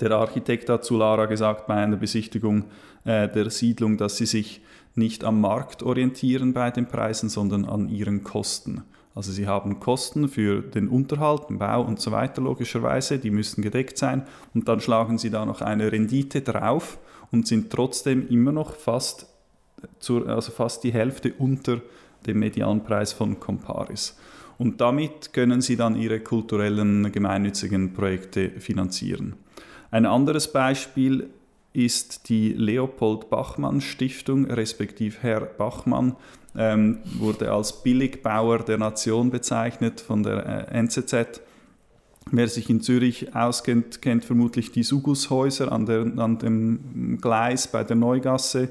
Der 0.00 0.10
Architekt 0.12 0.68
hat 0.68 0.84
zu 0.84 0.96
Lara 0.96 1.26
gesagt 1.26 1.68
bei 1.68 1.74
einer 1.74 1.96
Besichtigung 1.96 2.64
äh, 3.04 3.28
der 3.28 3.50
Siedlung, 3.50 3.96
dass 3.96 4.16
sie 4.16 4.26
sich 4.26 4.60
nicht 4.96 5.22
am 5.24 5.40
Markt 5.40 5.82
orientieren 5.82 6.52
bei 6.52 6.70
den 6.70 6.86
Preisen, 6.86 7.28
sondern 7.28 7.64
an 7.64 7.88
ihren 7.88 8.24
Kosten. 8.24 8.82
Also 9.14 9.30
sie 9.30 9.46
haben 9.46 9.78
Kosten 9.78 10.28
für 10.28 10.60
den 10.60 10.88
Unterhalt, 10.88 11.48
den 11.48 11.58
Bau 11.58 11.82
und 11.82 12.00
so 12.00 12.10
weiter 12.10 12.42
logischerweise, 12.42 13.18
die 13.18 13.30
müssen 13.30 13.62
gedeckt 13.62 13.96
sein 13.96 14.26
und 14.54 14.68
dann 14.68 14.80
schlagen 14.80 15.18
sie 15.18 15.30
da 15.30 15.46
noch 15.46 15.60
eine 15.60 15.92
Rendite 15.92 16.40
drauf 16.40 16.98
und 17.30 17.46
sind 17.46 17.70
trotzdem 17.70 18.28
immer 18.28 18.50
noch 18.50 18.74
fast, 18.74 19.26
zur, 20.00 20.28
also 20.28 20.50
fast 20.50 20.82
die 20.82 20.92
Hälfte 20.92 21.32
unter 21.38 21.80
dem 22.26 22.40
Medianpreis 22.40 23.12
von 23.12 23.38
Comparis. 23.38 24.18
Und 24.58 24.80
damit 24.80 25.32
können 25.32 25.60
sie 25.60 25.76
dann 25.76 25.96
ihre 25.96 26.20
kulturellen 26.20 27.10
gemeinnützigen 27.12 27.92
Projekte 27.92 28.50
finanzieren. 28.50 29.34
Ein 29.90 30.06
anderes 30.06 30.50
Beispiel 30.52 31.28
ist 31.72 32.28
die 32.28 32.52
Leopold 32.52 33.30
Bachmann 33.30 33.80
Stiftung, 33.80 34.46
respektive 34.46 35.18
Herr 35.20 35.40
Bachmann 35.40 36.14
ähm, 36.56 36.98
wurde 37.18 37.52
als 37.52 37.82
Billigbauer 37.82 38.60
der 38.60 38.78
Nation 38.78 39.30
bezeichnet 39.30 40.00
von 40.00 40.22
der 40.22 40.68
äh, 40.70 40.78
NZZ. 40.78 41.40
Wer 42.30 42.48
sich 42.48 42.70
in 42.70 42.80
Zürich 42.80 43.34
auskennt, 43.34 44.00
kennt 44.00 44.24
vermutlich 44.24 44.72
die 44.72 44.82
Sugushäuser 44.82 45.70
an, 45.70 45.86
der, 45.86 46.06
an 46.16 46.38
dem 46.38 47.18
Gleis 47.20 47.68
bei 47.68 47.84
der 47.84 47.96
Neugasse. 47.96 48.70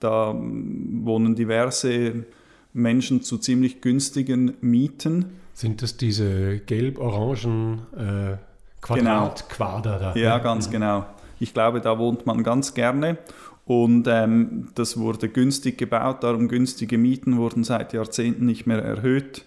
Da 0.00 0.30
ähm, 0.30 1.00
wohnen 1.04 1.34
diverse 1.34 2.24
Menschen 2.72 3.22
zu 3.22 3.38
ziemlich 3.38 3.80
günstigen 3.80 4.54
Mieten. 4.60 5.26
Sind 5.52 5.82
das 5.82 5.96
diese 5.96 6.58
gelb-orangen 6.58 7.82
äh 7.96 8.36
Quadratquader 8.84 9.98
genau. 9.98 10.12
da. 10.12 10.20
Ja, 10.20 10.38
ganz 10.38 10.70
genau. 10.70 11.06
Ich 11.40 11.54
glaube, 11.54 11.80
da 11.80 11.98
wohnt 11.98 12.26
man 12.26 12.42
ganz 12.42 12.74
gerne. 12.74 13.16
Und 13.64 14.06
ähm, 14.08 14.68
das 14.74 14.98
wurde 14.98 15.28
günstig 15.28 15.78
gebaut, 15.78 16.22
darum 16.22 16.48
günstige 16.48 16.98
Mieten 16.98 17.38
wurden 17.38 17.64
seit 17.64 17.92
Jahrzehnten 17.92 18.46
nicht 18.46 18.66
mehr 18.66 18.82
erhöht. 18.82 19.44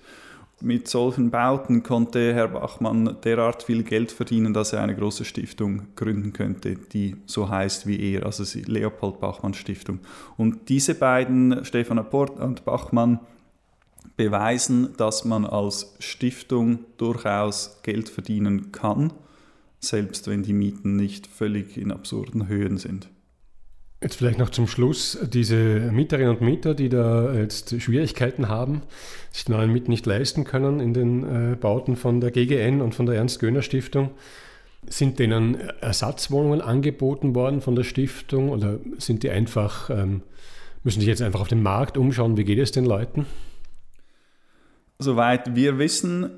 Mit 0.59 0.87
solchen 0.87 1.29
Bauten 1.29 1.83
konnte 1.83 2.33
Herr 2.33 2.47
Bachmann 2.47 3.17
derart 3.23 3.61
viel 3.61 3.83
Geld 3.83 4.11
verdienen, 4.11 4.55
dass 4.55 4.73
er 4.73 4.81
eine 4.81 4.95
große 4.95 5.23
Stiftung 5.23 5.83
gründen 5.95 6.33
könnte, 6.33 6.75
die 6.75 7.17
so 7.27 7.47
heißt 7.47 7.85
wie 7.85 8.13
er, 8.13 8.25
also 8.25 8.43
die 8.43 8.63
Leopold 8.63 9.19
Bachmann 9.19 9.53
Stiftung. 9.53 9.99
Und 10.35 10.67
diese 10.69 10.95
beiden, 10.95 11.63
Stefan 11.63 11.99
Apport 11.99 12.39
und 12.39 12.65
Bachmann, 12.65 13.19
beweisen, 14.15 14.95
dass 14.97 15.25
man 15.25 15.45
als 15.45 15.95
Stiftung 15.99 16.79
durchaus 16.97 17.79
Geld 17.83 18.09
verdienen 18.09 18.71
kann 18.71 19.13
selbst 19.79 20.27
wenn 20.27 20.43
die 20.43 20.53
Mieten 20.53 20.95
nicht 20.95 21.27
völlig 21.27 21.77
in 21.77 21.91
absurden 21.91 22.47
Höhen 22.47 22.77
sind. 22.77 23.09
Jetzt 24.01 24.17
vielleicht 24.17 24.37
noch 24.37 24.51
zum 24.51 24.67
Schluss, 24.67 25.17
diese 25.33 25.55
Mieterinnen 25.91 26.29
und 26.29 26.41
Mieter, 26.41 26.75
die 26.75 26.87
da 26.87 27.33
jetzt 27.33 27.81
Schwierigkeiten 27.81 28.47
haben, 28.47 28.83
sich 29.31 29.45
die 29.45 29.53
neuen 29.53 29.73
Mieten 29.73 29.89
nicht 29.89 30.05
leisten 30.05 30.43
können 30.43 30.79
in 30.79 30.93
den 30.93 31.23
äh, 31.23 31.55
Bauten 31.55 31.95
von 31.95 32.21
der 32.21 32.29
GGN 32.29 32.81
und 32.81 32.93
von 32.93 33.07
der 33.07 33.15
Ernst-Göhner-Stiftung, 33.15 34.11
sind 34.87 35.17
denen 35.17 35.55
Ersatzwohnungen 35.81 36.61
angeboten 36.61 37.33
worden 37.33 37.59
von 37.59 37.75
der 37.75 37.83
Stiftung 37.83 38.49
oder 38.49 38.79
sind 38.99 39.23
die 39.23 39.31
einfach, 39.31 39.89
ähm, 39.89 40.21
müssen 40.83 40.99
sich 40.99 41.09
jetzt 41.09 41.23
einfach 41.23 41.41
auf 41.41 41.47
den 41.47 41.63
Markt 41.63 41.97
umschauen? 41.97 42.37
Wie 42.37 42.43
geht 42.43 42.59
es 42.59 42.71
den 42.71 42.85
Leuten? 42.85 43.25
Soweit 44.99 45.55
wir 45.55 45.79
wissen, 45.79 46.29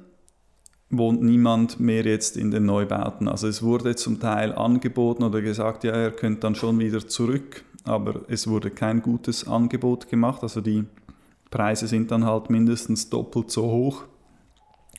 wohnt 0.89 1.21
niemand 1.21 1.79
mehr 1.79 2.03
jetzt 2.03 2.35
in 2.35 2.51
den 2.51 2.65
Neubauten. 2.65 3.27
Also 3.27 3.47
es 3.47 3.61
wurde 3.61 3.95
zum 3.95 4.19
Teil 4.19 4.53
angeboten 4.53 5.23
oder 5.23 5.41
gesagt, 5.41 5.83
ja, 5.83 5.95
ihr 5.95 6.11
könnt 6.11 6.43
dann 6.43 6.55
schon 6.55 6.79
wieder 6.79 7.07
zurück, 7.07 7.63
aber 7.83 8.21
es 8.27 8.47
wurde 8.47 8.71
kein 8.71 9.01
gutes 9.01 9.47
Angebot 9.47 10.09
gemacht. 10.09 10.41
Also 10.41 10.61
die 10.61 10.85
Preise 11.51 11.87
sind 11.87 12.11
dann 12.11 12.25
halt 12.25 12.49
mindestens 12.49 13.09
doppelt 13.09 13.51
so 13.51 13.63
hoch. 13.63 14.03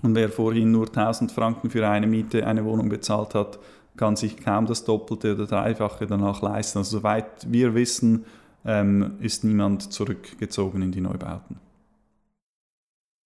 Und 0.03 0.15
wer 0.15 0.31
vorhin 0.31 0.71
nur 0.71 0.87
1000 0.87 1.33
Franken 1.33 1.71
für 1.71 1.87
eine 1.87 2.07
Miete, 2.07 2.47
eine 2.47 2.65
Wohnung 2.65 2.89
bezahlt 2.89 3.35
hat, 3.35 3.59
kann 3.97 4.17
sich 4.17 4.37
kaum 4.39 4.67
das 4.67 4.85
Doppelte 4.85 5.35
oder 5.35 5.47
Dreifache 5.47 6.07
danach 6.07 6.41
leisten. 6.41 6.79
Also 6.79 6.99
soweit 6.99 7.47
wir 7.51 7.75
wissen, 7.75 8.25
ähm, 8.65 9.15
ist 9.21 9.45
niemand 9.45 9.93
zurückgezogen 9.93 10.83
in 10.83 10.93
die 10.93 11.01
Neubauten. 11.01 11.59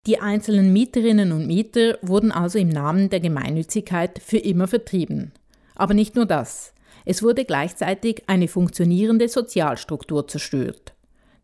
Die 0.07 0.21
einzelnen 0.21 0.73
Mieterinnen 0.73 1.33
und 1.33 1.47
Mieter 1.47 1.99
wurden 2.03 2.31
also 2.31 2.59
im 2.59 2.69
Namen 2.69 3.09
der 3.09 3.21
Gemeinnützigkeit 3.21 4.21
für 4.23 4.37
immer 4.37 4.69
vertrieben. 4.69 5.33
Aber 5.75 5.95
nicht 5.95 6.15
nur 6.15 6.27
das. 6.27 6.75
Es 7.07 7.23
wurde 7.23 7.47
gleichzeitig 7.47 8.23
eine 8.27 8.49
funktionierende 8.49 9.29
Sozialstruktur 9.29 10.29
zerstört. 10.29 10.93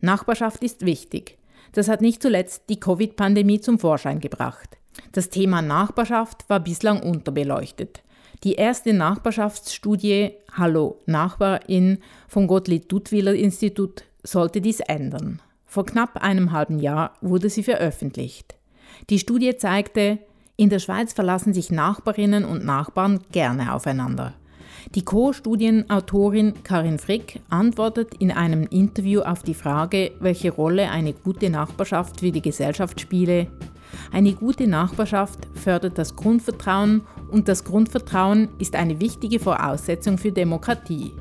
Nachbarschaft 0.01 0.63
ist 0.63 0.85
wichtig. 0.85 1.39
Das 1.73 1.89
hat 1.89 2.03
nicht 2.03 2.23
zuletzt 2.23 2.65
die 2.69 2.81
Covid-Pandemie 2.81 3.61
zum 3.61 3.79
Vorschein 3.79 4.21
gebracht. 4.21 4.77
Das 5.13 5.31
Thema 5.31 5.63
Nachbarschaft 5.63 6.49
war 6.49 6.61
bislang 6.61 7.03
unterbeleuchtet. 7.03 8.03
Die 8.45 8.55
erste 8.55 8.93
Nachbarschaftsstudie 8.93 10.33
Hallo 10.53 10.99
Nachbarin 11.07 11.99
vom 12.29 12.47
Gottlieb 12.47 12.89
Duttwiller 12.89 13.35
Institut 13.35 14.05
sollte 14.23 14.61
dies 14.61 14.81
ändern. 14.81 15.41
Vor 15.71 15.87
knapp 15.87 16.17
einem 16.17 16.51
halben 16.51 16.81
Jahr 16.81 17.13
wurde 17.21 17.49
sie 17.49 17.63
veröffentlicht. 17.63 18.57
Die 19.09 19.21
Studie 19.21 19.55
zeigte, 19.57 20.19
in 20.57 20.69
der 20.69 20.81
Schweiz 20.81 21.13
verlassen 21.13 21.55
sich 21.55 21.71
Nachbarinnen 21.71 22.45
und 22.45 22.65
Nachbarn 22.65 23.21
gerne 23.31 23.73
aufeinander. 23.73 24.35
Die 24.97 25.05
Co-Studienautorin 25.05 26.65
Karin 26.65 26.99
Frick 26.99 27.41
antwortet 27.51 28.15
in 28.19 28.33
einem 28.33 28.65
Interview 28.65 29.21
auf 29.21 29.45
die 29.45 29.55
Frage, 29.55 30.11
welche 30.19 30.51
Rolle 30.51 30.91
eine 30.91 31.13
gute 31.13 31.51
Nachbarschaft 31.51 32.19
für 32.19 32.33
die 32.33 32.43
Gesellschaft 32.43 33.01
spiele. 33.01 33.47
Eine 34.11 34.33
gute 34.33 34.67
Nachbarschaft 34.67 35.47
fördert 35.55 35.99
das 35.99 36.17
Grundvertrauen 36.17 37.03
und 37.31 37.47
das 37.47 37.63
Grundvertrauen 37.63 38.49
ist 38.59 38.75
eine 38.75 39.01
wichtige 39.01 39.39
Voraussetzung 39.39 40.19
für 40.19 40.33
Demokratie. 40.33 41.13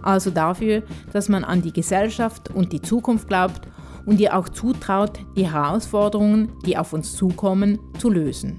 Also 0.00 0.30
dafür, 0.30 0.84
dass 1.12 1.28
man 1.28 1.44
an 1.44 1.60
die 1.60 1.74
Gesellschaft 1.74 2.48
und 2.54 2.72
die 2.72 2.80
Zukunft 2.80 3.28
glaubt 3.28 3.68
und 4.06 4.20
ihr 4.20 4.36
auch 4.36 4.48
zutraut, 4.48 5.20
die 5.36 5.50
Herausforderungen, 5.50 6.52
die 6.64 6.76
auf 6.76 6.92
uns 6.92 7.14
zukommen, 7.16 7.78
zu 7.98 8.10
lösen. 8.10 8.58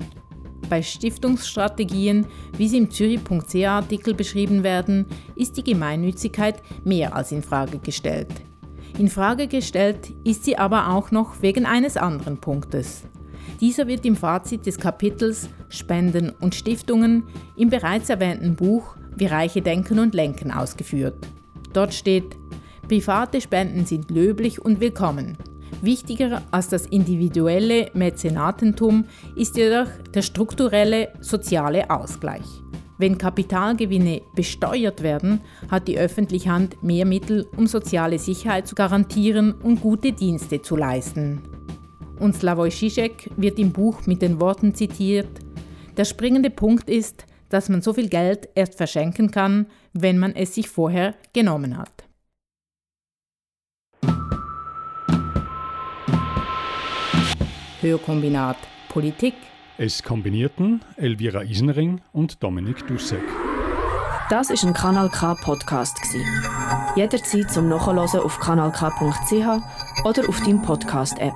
Bei 0.70 0.82
Stiftungsstrategien, 0.82 2.26
wie 2.58 2.68
sie 2.68 2.78
im 2.78 2.90
Zürich.ch-Artikel 2.90 4.14
beschrieben 4.14 4.64
werden, 4.64 5.06
ist 5.36 5.58
die 5.58 5.64
Gemeinnützigkeit 5.64 6.62
mehr 6.86 7.16
als 7.16 7.32
in 7.32 7.44
Frage 7.44 7.80
gestellt. 7.80 8.32
In 8.98 9.10
Frage 9.10 9.48
gestellt 9.48 10.14
ist 10.24 10.46
sie 10.46 10.58
aber 10.58 10.90
auch 10.94 11.12
noch 11.12 11.42
wegen 11.42 11.66
eines 11.66 11.98
anderen 11.98 12.38
Punktes. 12.38 13.04
Dieser 13.60 13.88
wird 13.88 14.06
im 14.06 14.16
Fazit 14.16 14.66
des 14.66 14.78
Kapitels 14.78 15.50
Spenden 15.70 16.30
und 16.30 16.56
Stiftungen 16.56 17.24
im 17.56 17.70
bereits 17.70 18.10
erwähnten 18.10 18.56
Buch 18.56 18.96
Wie 19.16 19.26
Reiche 19.26 19.62
denken 19.62 20.00
und 20.00 20.14
lenken 20.14 20.52
ausgeführt. 20.52 21.28
Dort 21.74 21.94
steht, 21.94 22.38
Private 22.92 23.40
Spenden 23.40 23.86
sind 23.86 24.12
löblich 24.12 24.62
und 24.62 24.82
willkommen. 24.82 25.38
Wichtiger 25.82 26.42
als 26.52 26.68
das 26.68 26.86
individuelle 26.88 27.90
Mäzenatentum 27.94 29.06
ist 29.38 29.56
jedoch 29.56 29.88
der 30.14 30.22
strukturelle 30.22 31.08
soziale 31.22 31.90
Ausgleich. 31.90 32.44
Wenn 32.98 33.18
Kapitalgewinne 33.18 34.24
besteuert 34.36 35.04
werden, 35.04 35.40
hat 35.70 35.88
die 35.88 35.98
öffentliche 35.98 36.52
Hand 36.52 36.84
mehr 36.84 37.06
Mittel, 37.06 37.48
um 37.56 37.66
soziale 37.66 38.20
Sicherheit 38.20 38.68
zu 38.68 38.76
garantieren 38.76 39.54
und 39.54 39.80
gute 39.80 40.12
Dienste 40.12 40.62
zu 40.62 40.76
leisten. 40.76 41.42
Und 42.20 42.36
Slavoj 42.36 42.72
Žižek 42.72 43.32
wird 43.38 43.58
im 43.58 43.72
Buch 43.72 44.06
mit 44.06 44.22
den 44.22 44.42
Worten 44.42 44.76
zitiert, 44.76 45.30
der 45.96 46.04
springende 46.04 46.50
Punkt 46.50 46.90
ist, 46.90 47.26
dass 47.48 47.70
man 47.70 47.82
so 47.82 47.94
viel 47.94 48.10
Geld 48.10 48.50
erst 48.54 48.76
verschenken 48.76 49.32
kann, 49.32 49.68
wenn 49.94 50.18
man 50.18 50.36
es 50.36 50.56
sich 50.56 50.68
vorher 50.68 51.16
genommen 51.32 51.78
hat. 51.78 52.11
Hörkombinat 57.82 58.58
Politik. 58.90 59.34
Es 59.80 60.04
kombinierten 60.04 60.82
Elvira 60.98 61.42
Isenring 61.42 62.00
und 62.14 62.44
Dominik 62.44 62.86
Dussek. 62.86 63.24
Das 64.30 64.52
ist 64.52 64.64
ein 64.64 64.74
Kanal 64.74 65.10
K 65.10 65.34
Podcast 65.34 65.98
Jederzeit 66.96 67.50
zum 67.50 67.70
Nachhören 67.70 67.98
auf 67.98 68.40
kanalk.ch 68.40 70.06
oder 70.06 70.30
auf 70.30 70.40
deinem 70.42 70.62
Podcast 70.62 71.18
App. 71.18 71.34